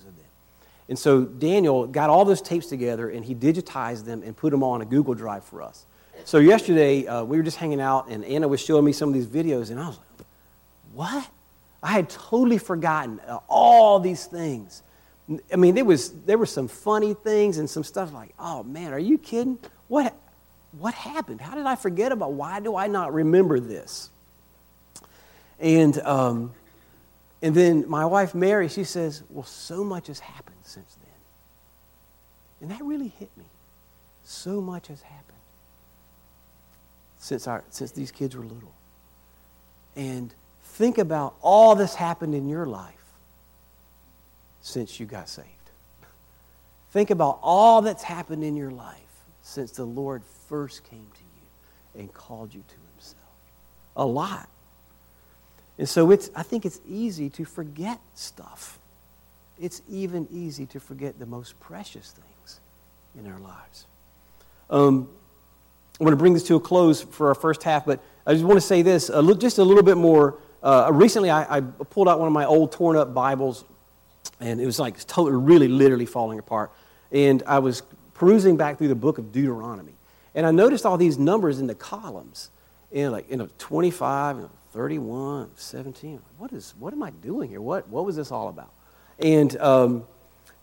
And 0.91 0.99
so 0.99 1.25
Daniel 1.25 1.87
got 1.87 2.11
all 2.11 2.27
those 2.27 2.43
tapes 2.43 2.67
together 2.67 3.09
and 3.09 3.25
he 3.25 3.35
digitized 3.35 4.05
them 4.05 4.23
and 4.23 4.37
put 4.37 4.51
them 4.51 4.63
on 4.63 4.83
a 4.83 4.85
Google 4.85 5.15
Drive 5.15 5.45
for 5.45 5.63
us. 5.63 5.87
So 6.27 6.37
yesterday, 6.37 7.07
uh, 7.07 7.25
we 7.25 7.39
were 7.39 7.43
just 7.43 7.57
hanging 7.57 7.81
out 7.81 8.09
and 8.09 8.23
Anna 8.27 8.47
was 8.47 8.61
showing 8.61 8.85
me 8.85 8.93
some 8.93 9.09
of 9.09 9.15
these 9.15 9.27
videos, 9.27 9.71
and 9.71 9.81
I 9.81 9.87
was 9.87 9.97
like, 9.97 10.27
what? 10.93 11.31
I 11.83 11.93
had 11.93 12.11
totally 12.11 12.59
forgotten 12.59 13.21
uh, 13.27 13.39
all 13.49 14.01
these 14.01 14.27
things 14.27 14.83
I 15.53 15.57
mean, 15.57 15.75
there 15.75 15.85
was 15.85 16.11
there 16.25 16.39
were 16.39 16.47
some 16.47 16.67
funny 16.67 17.15
things 17.15 17.59
and 17.59 17.71
some 17.71 17.85
stuff 17.85 18.13
like, 18.13 18.35
oh 18.39 18.63
man, 18.65 18.93
are 18.93 18.99
you 18.99 19.19
kidding? 19.19 19.59
What 19.89 20.15
what 20.73 20.95
happened? 20.95 21.41
How 21.41 21.55
did 21.55 21.67
I 21.67 21.77
forget 21.77 22.11
about? 22.11 22.33
Why 22.33 22.61
do 22.61 22.77
I 22.77 22.87
not 22.87 23.13
remember 23.13 23.61
this? 23.61 24.11
And 25.61 26.01
um, 26.01 26.53
and 27.43 27.55
then 27.55 27.89
my 27.89 28.05
wife 28.05 28.35
Mary, 28.35 28.69
she 28.69 28.85
says, 28.85 29.23
well, 29.31 29.45
so 29.45 29.83
much 29.83 30.09
has 30.09 30.21
happened 30.21 30.59
since 30.63 30.95
then, 30.95 31.15
and 32.61 32.71
that 32.71 32.85
really 32.85 33.09
hit 33.09 33.31
me. 33.37 33.47
So 34.25 34.61
much 34.61 34.89
has 34.89 35.03
happened 35.03 35.39
since 37.19 37.47
our 37.47 37.65
since 37.71 37.93
these 37.93 38.11
kids 38.11 38.37
were 38.37 38.45
little, 38.45 38.75
and 39.97 40.33
think 40.63 40.99
about 40.99 41.35
all 41.41 41.75
this 41.75 41.95
happened 41.95 42.35
in 42.35 42.49
your 42.49 42.67
life 42.67 42.95
since 44.61 45.01
you 45.01 45.07
got 45.07 45.29
saved. 45.29 45.47
Think 46.91 47.11
about 47.11 47.39
all 47.43 47.83
that's 47.83 48.03
happened 48.03 48.43
in 48.43 48.57
your 48.57 48.71
life 48.71 48.97
since 49.43 49.73
the 49.73 49.85
Lord 49.85 50.23
first 50.49 50.85
came 50.85 51.07
to 51.15 51.21
you 51.21 52.01
and 52.01 52.13
called 52.13 52.53
you 52.53 52.63
to 52.67 52.75
himself. 52.95 53.23
A 53.97 54.05
lot. 54.05 54.49
And 55.81 55.89
so 55.89 56.11
it's, 56.11 56.29
I 56.37 56.43
think 56.43 56.67
it's 56.67 56.79
easy 56.87 57.31
to 57.31 57.47
forget 57.47 57.99
stuff. 58.13 58.79
It's 59.59 59.81
even 59.89 60.29
easy 60.31 60.67
to 60.67 60.79
forget 60.79 61.19
the 61.19 61.25
most 61.25 61.59
precious 61.59 62.11
things 62.11 62.61
in 63.19 63.27
our 63.27 63.39
lives. 63.39 63.87
Um, 64.69 65.09
I 65.99 66.05
want 66.05 66.13
to 66.13 66.19
bring 66.19 66.35
this 66.35 66.43
to 66.49 66.57
a 66.57 66.61
close 66.61 67.01
for 67.01 67.29
our 67.29 67.35
first 67.35 67.63
half, 67.63 67.87
but 67.87 67.99
I 68.27 68.35
just 68.35 68.45
want 68.45 68.59
to 68.59 68.61
say 68.61 68.83
this 68.83 69.07
just 69.39 69.57
a 69.57 69.65
little 69.65 69.83
bit 69.83 69.97
more. 69.97 70.37
Uh, 70.63 70.91
recently, 70.93 71.31
I, 71.31 71.57
I, 71.57 71.61
pulled 71.63 72.11
out 72.11 72.19
one 72.19 72.27
of 72.27 72.35
my 72.35 72.45
old 72.45 72.73
torn 72.73 72.99
up 72.99 73.15
Bibles, 73.15 73.65
and 74.39 74.61
it 74.61 74.67
was 74.67 74.79
like 74.79 75.03
totally, 75.07 75.43
really, 75.43 75.69
literally 75.69 76.05
falling 76.05 76.39
apart. 76.39 76.73
And 77.11 77.43
I 77.47 77.59
was 77.61 77.83
perusing 78.13 78.59
back 78.59 78.77
through 78.77 78.89
the 78.89 78.95
book 78.95 79.17
of 79.17 79.33
Deuteronomy, 79.33 79.95
and 80.35 80.47
I 80.47 80.51
noticed 80.51 80.85
all 80.85 80.99
these 80.99 81.17
numbers 81.17 81.59
in 81.59 81.69
the 81.69 81.75
columns, 81.75 82.51
in 82.91 83.13
like 83.13 83.31
you 83.31 83.37
know 83.37 83.49
25, 83.59 84.37
you 84.37 84.43
know, 84.43 84.51
31, 84.73 85.51
17. 85.55 86.21
What 86.39 86.53
is 86.53 86.75
what 86.79 86.93
am 86.93 87.03
I 87.03 87.11
doing 87.11 87.49
here? 87.49 87.61
What 87.61 87.89
what 87.89 88.05
was 88.05 88.17
this 88.17 88.31
all 88.31 88.49
about? 88.49 88.73
And 89.19 89.57
um, 89.61 90.05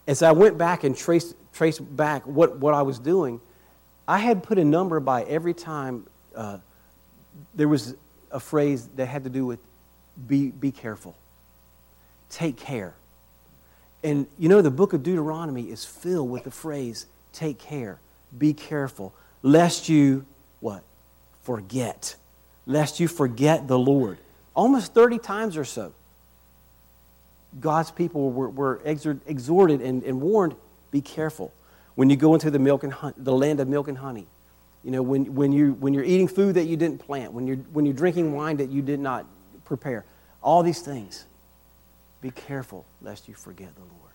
as 0.07 0.21
I 0.23 0.31
went 0.31 0.57
back 0.57 0.83
and 0.83 0.95
traced 0.95 1.35
traced 1.53 1.95
back 1.95 2.25
what 2.25 2.57
what 2.57 2.73
I 2.73 2.81
was 2.81 2.99
doing, 2.99 3.41
I 4.07 4.19
had 4.19 4.43
put 4.43 4.57
a 4.57 4.63
number 4.63 4.99
by 4.99 5.23
every 5.23 5.53
time 5.53 6.07
uh, 6.35 6.57
there 7.53 7.67
was 7.67 7.95
a 8.31 8.39
phrase 8.39 8.87
that 8.95 9.05
had 9.07 9.23
to 9.23 9.29
do 9.29 9.45
with 9.45 9.59
be, 10.27 10.49
be 10.49 10.71
careful, 10.71 11.15
take 12.29 12.57
care. 12.57 12.95
And 14.03 14.27
you 14.37 14.49
know, 14.49 14.61
the 14.61 14.71
book 14.71 14.93
of 14.93 15.03
Deuteronomy 15.03 15.63
is 15.63 15.85
filled 15.85 16.29
with 16.29 16.43
the 16.43 16.51
phrase 16.51 17.05
take 17.33 17.59
care, 17.59 17.99
be 18.37 18.53
careful, 18.53 19.13
lest 19.43 19.89
you 19.89 20.25
what? 20.59 20.83
Forget. 21.47 22.17
Lest 22.65 22.99
you 22.99 23.07
forget 23.07 23.69
the 23.69 23.79
Lord. 23.79 24.17
Almost 24.53 24.93
30 24.93 25.17
times 25.17 25.55
or 25.55 25.63
so. 25.63 25.93
God's 27.57 27.89
people 27.89 28.31
were, 28.31 28.49
were 28.49 28.81
exhorted 28.83 29.79
and, 29.79 30.03
and 30.03 30.19
warned 30.19 30.55
be 30.91 30.99
careful. 30.99 31.53
When 31.95 32.09
you 32.09 32.17
go 32.17 32.33
into 32.33 32.51
the, 32.51 32.59
milk 32.59 32.83
and 32.83 32.91
hun- 32.91 33.13
the 33.15 33.31
land 33.31 33.61
of 33.61 33.69
milk 33.69 33.87
and 33.87 33.97
honey, 33.97 34.27
you 34.83 34.91
know, 34.91 35.01
when, 35.01 35.35
when, 35.35 35.53
you, 35.53 35.71
when 35.79 35.93
you're 35.93 36.03
eating 36.03 36.27
food 36.27 36.55
that 36.55 36.65
you 36.65 36.75
didn't 36.75 36.97
plant, 36.97 37.31
when 37.31 37.47
you're, 37.47 37.55
when 37.71 37.85
you're 37.85 37.95
drinking 37.95 38.33
wine 38.33 38.57
that 38.57 38.69
you 38.69 38.81
did 38.81 38.99
not 38.99 39.25
prepare, 39.63 40.03
all 40.43 40.63
these 40.63 40.81
things, 40.81 41.27
be 42.19 42.29
careful 42.29 42.85
lest 43.01 43.29
you 43.29 43.35
forget 43.35 43.69
the 43.73 43.83
Lord. 43.83 44.13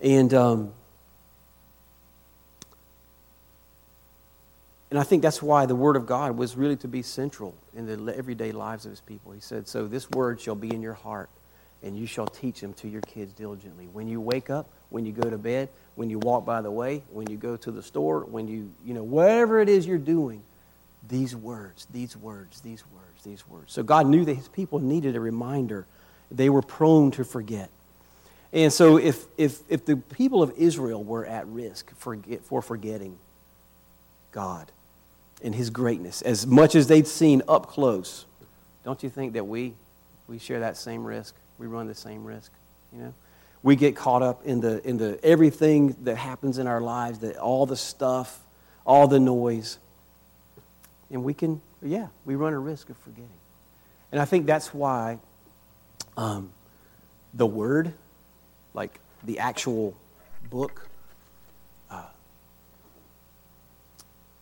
And, 0.00 0.34
um, 0.34 0.72
and 4.90 4.98
I 4.98 5.04
think 5.04 5.22
that's 5.22 5.40
why 5.40 5.66
the 5.66 5.74
Word 5.74 5.94
of 5.94 6.04
God 6.04 6.36
was 6.36 6.56
really 6.56 6.76
to 6.76 6.88
be 6.88 7.02
central 7.02 7.54
in 7.74 7.86
the 7.86 8.16
everyday 8.16 8.50
lives 8.50 8.84
of 8.86 8.90
His 8.90 9.00
people. 9.00 9.30
He 9.30 9.40
said, 9.40 9.68
So 9.68 9.86
this 9.86 10.10
Word 10.10 10.40
shall 10.40 10.56
be 10.56 10.74
in 10.74 10.82
your 10.82 10.94
heart, 10.94 11.30
and 11.82 11.96
you 11.96 12.06
shall 12.06 12.26
teach 12.26 12.60
them 12.60 12.74
to 12.74 12.88
your 12.88 13.02
kids 13.02 13.32
diligently. 13.32 13.86
When 13.92 14.08
you 14.08 14.20
wake 14.20 14.50
up, 14.50 14.68
when 14.88 15.06
you 15.06 15.12
go 15.12 15.30
to 15.30 15.38
bed, 15.38 15.68
when 15.94 16.10
you 16.10 16.18
walk 16.18 16.44
by 16.44 16.60
the 16.60 16.72
way, 16.72 17.04
when 17.10 17.30
you 17.30 17.36
go 17.36 17.56
to 17.56 17.70
the 17.70 17.82
store, 17.82 18.24
when 18.24 18.48
you, 18.48 18.72
you 18.84 18.92
know, 18.92 19.04
whatever 19.04 19.60
it 19.60 19.68
is 19.68 19.86
you're 19.86 19.96
doing, 19.96 20.42
these 21.08 21.36
words, 21.36 21.86
these 21.92 22.16
words, 22.16 22.60
these 22.60 22.84
words, 22.92 23.22
these 23.24 23.48
words. 23.48 23.72
So 23.72 23.84
God 23.84 24.08
knew 24.08 24.24
that 24.24 24.34
his 24.34 24.48
people 24.48 24.80
needed 24.80 25.14
a 25.14 25.20
reminder. 25.20 25.86
They 26.32 26.50
were 26.50 26.62
prone 26.62 27.12
to 27.12 27.24
forget. 27.24 27.70
And 28.52 28.72
so 28.72 28.96
if, 28.96 29.26
if, 29.38 29.60
if 29.68 29.84
the 29.84 29.96
people 29.96 30.42
of 30.42 30.52
Israel 30.56 31.04
were 31.04 31.24
at 31.24 31.46
risk 31.46 31.94
for, 31.96 32.18
for 32.42 32.60
forgetting 32.60 33.16
God 34.32 34.72
and 35.42 35.54
his 35.54 35.70
greatness, 35.70 36.22
as 36.22 36.46
much 36.46 36.74
as 36.74 36.86
they'd 36.86 37.06
seen 37.06 37.42
up 37.48 37.66
close, 37.66 38.26
don't 38.84 39.02
you 39.02 39.10
think 39.10 39.34
that 39.34 39.44
we, 39.44 39.74
we 40.26 40.38
share 40.38 40.60
that 40.60 40.76
same 40.76 41.04
risk? 41.04 41.34
We 41.58 41.66
run 41.66 41.86
the 41.86 41.94
same 41.94 42.24
risk, 42.24 42.52
you 42.92 43.02
know? 43.02 43.14
we 43.62 43.76
get 43.76 43.94
caught 43.94 44.22
up 44.22 44.44
in 44.44 44.60
the, 44.60 44.86
in 44.88 44.96
the 44.96 45.18
everything 45.22 45.96
that 46.02 46.16
happens 46.16 46.58
in 46.58 46.66
our 46.66 46.80
lives, 46.80 47.18
that 47.20 47.36
all 47.36 47.66
the 47.66 47.76
stuff, 47.76 48.40
all 48.86 49.06
the 49.06 49.20
noise. 49.20 49.78
And 51.10 51.24
we 51.24 51.34
can, 51.34 51.60
yeah, 51.82 52.08
we 52.24 52.36
run 52.36 52.54
a 52.54 52.58
risk 52.58 52.88
of 52.88 52.96
forgetting. 52.98 53.28
And 54.12 54.20
I 54.20 54.24
think 54.24 54.46
that's 54.46 54.72
why 54.72 55.18
um, 56.16 56.50
the 57.34 57.46
Word, 57.46 57.92
like 58.72 58.98
the 59.24 59.38
actual 59.38 59.94
book, 60.48 60.88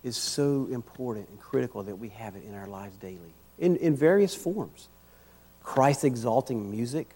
is 0.03 0.17
so 0.17 0.69
important 0.71 1.29
and 1.29 1.41
critical 1.41 1.83
that 1.83 1.97
we 1.97 2.09
have 2.11 2.37
it 2.37 2.45
in 2.45 2.55
our 2.55 2.67
lives 2.67 2.97
daily 2.97 3.35
in, 3.59 3.77
in 3.77 3.97
various 3.97 4.35
forms. 4.35 4.89
Christ 5.63 6.05
exalting 6.05 6.71
music, 6.71 7.09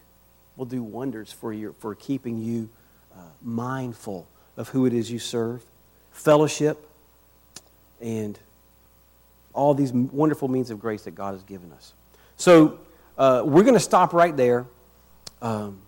will 0.55 0.65
do 0.65 0.83
wonders 0.83 1.31
for, 1.31 1.51
your, 1.51 1.73
for 1.73 1.95
keeping 1.95 2.37
you 2.39 2.69
uh, 3.15 3.21
mindful 3.41 4.27
of 4.57 4.69
who 4.69 4.85
it 4.85 4.93
is 4.93 5.09
you 5.09 5.19
serve, 5.19 5.63
fellowship, 6.11 6.87
and 8.01 8.37
all 9.53 9.73
these 9.73 9.91
wonderful 9.91 10.47
means 10.47 10.69
of 10.69 10.79
grace 10.79 11.03
that 11.03 11.15
God 11.15 11.33
has 11.33 11.43
given 11.43 11.71
us. 11.71 11.93
So 12.37 12.79
uh, 13.17 13.43
we're 13.45 13.63
going 13.63 13.75
to 13.75 13.79
stop 13.79 14.13
right 14.13 14.35
there. 14.35 14.65
Um, 15.41 15.79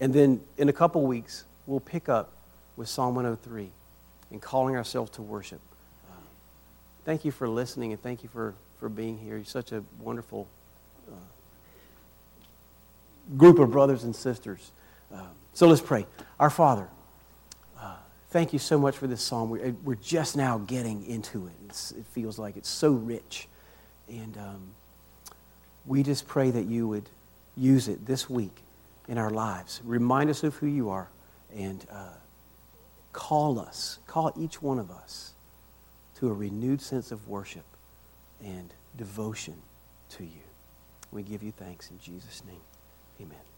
and 0.00 0.12
then 0.12 0.40
in 0.56 0.68
a 0.68 0.72
couple 0.72 1.02
weeks, 1.02 1.44
we'll 1.66 1.80
pick 1.80 2.08
up 2.08 2.32
with 2.76 2.88
Psalm 2.88 3.14
103 3.14 3.70
and 4.30 4.42
calling 4.42 4.76
ourselves 4.76 5.10
to 5.12 5.22
worship. 5.22 5.60
Uh, 7.02 7.04
thank 7.04 7.24
you 7.24 7.30
for 7.30 7.48
listening 7.48 7.92
and 7.92 8.02
thank 8.02 8.22
you 8.22 8.28
for, 8.28 8.54
for 8.78 8.88
being 8.88 9.18
here. 9.18 9.36
You're 9.36 9.44
such 9.44 9.72
a 9.72 9.82
wonderful 10.00 10.48
group 13.36 13.58
of 13.58 13.70
brothers 13.70 14.04
and 14.04 14.14
sisters. 14.14 14.72
Uh, 15.12 15.22
so 15.52 15.68
let's 15.68 15.80
pray. 15.80 16.06
Our 16.40 16.50
Father, 16.50 16.88
uh, 17.78 17.94
thank 18.30 18.52
you 18.52 18.58
so 18.58 18.78
much 18.78 18.96
for 18.96 19.06
this 19.06 19.22
psalm. 19.22 19.50
We're, 19.50 19.74
we're 19.84 19.94
just 19.96 20.36
now 20.36 20.58
getting 20.58 21.06
into 21.06 21.46
it. 21.46 21.52
It's, 21.66 21.92
it 21.92 22.04
feels 22.06 22.38
like 22.38 22.56
it's 22.56 22.68
so 22.68 22.92
rich. 22.92 23.48
And 24.08 24.36
um, 24.36 24.74
we 25.86 26.02
just 26.02 26.26
pray 26.26 26.50
that 26.50 26.64
you 26.64 26.88
would 26.88 27.08
use 27.56 27.88
it 27.88 28.06
this 28.06 28.28
week 28.28 28.56
in 29.08 29.18
our 29.18 29.30
lives. 29.30 29.80
Remind 29.84 30.30
us 30.30 30.42
of 30.42 30.56
who 30.56 30.66
you 30.66 30.90
are 30.90 31.08
and 31.54 31.84
uh, 31.90 32.08
call 33.12 33.58
us, 33.58 33.98
call 34.06 34.32
each 34.36 34.60
one 34.60 34.78
of 34.78 34.90
us 34.90 35.31
to 36.22 36.28
a 36.28 36.32
renewed 36.32 36.80
sense 36.80 37.10
of 37.10 37.28
worship 37.28 37.64
and 38.44 38.72
devotion 38.96 39.54
to 40.08 40.22
you. 40.22 40.44
We 41.10 41.24
give 41.24 41.42
you 41.42 41.50
thanks 41.50 41.90
in 41.90 41.98
Jesus' 41.98 42.44
name. 42.46 42.60
Amen. 43.20 43.51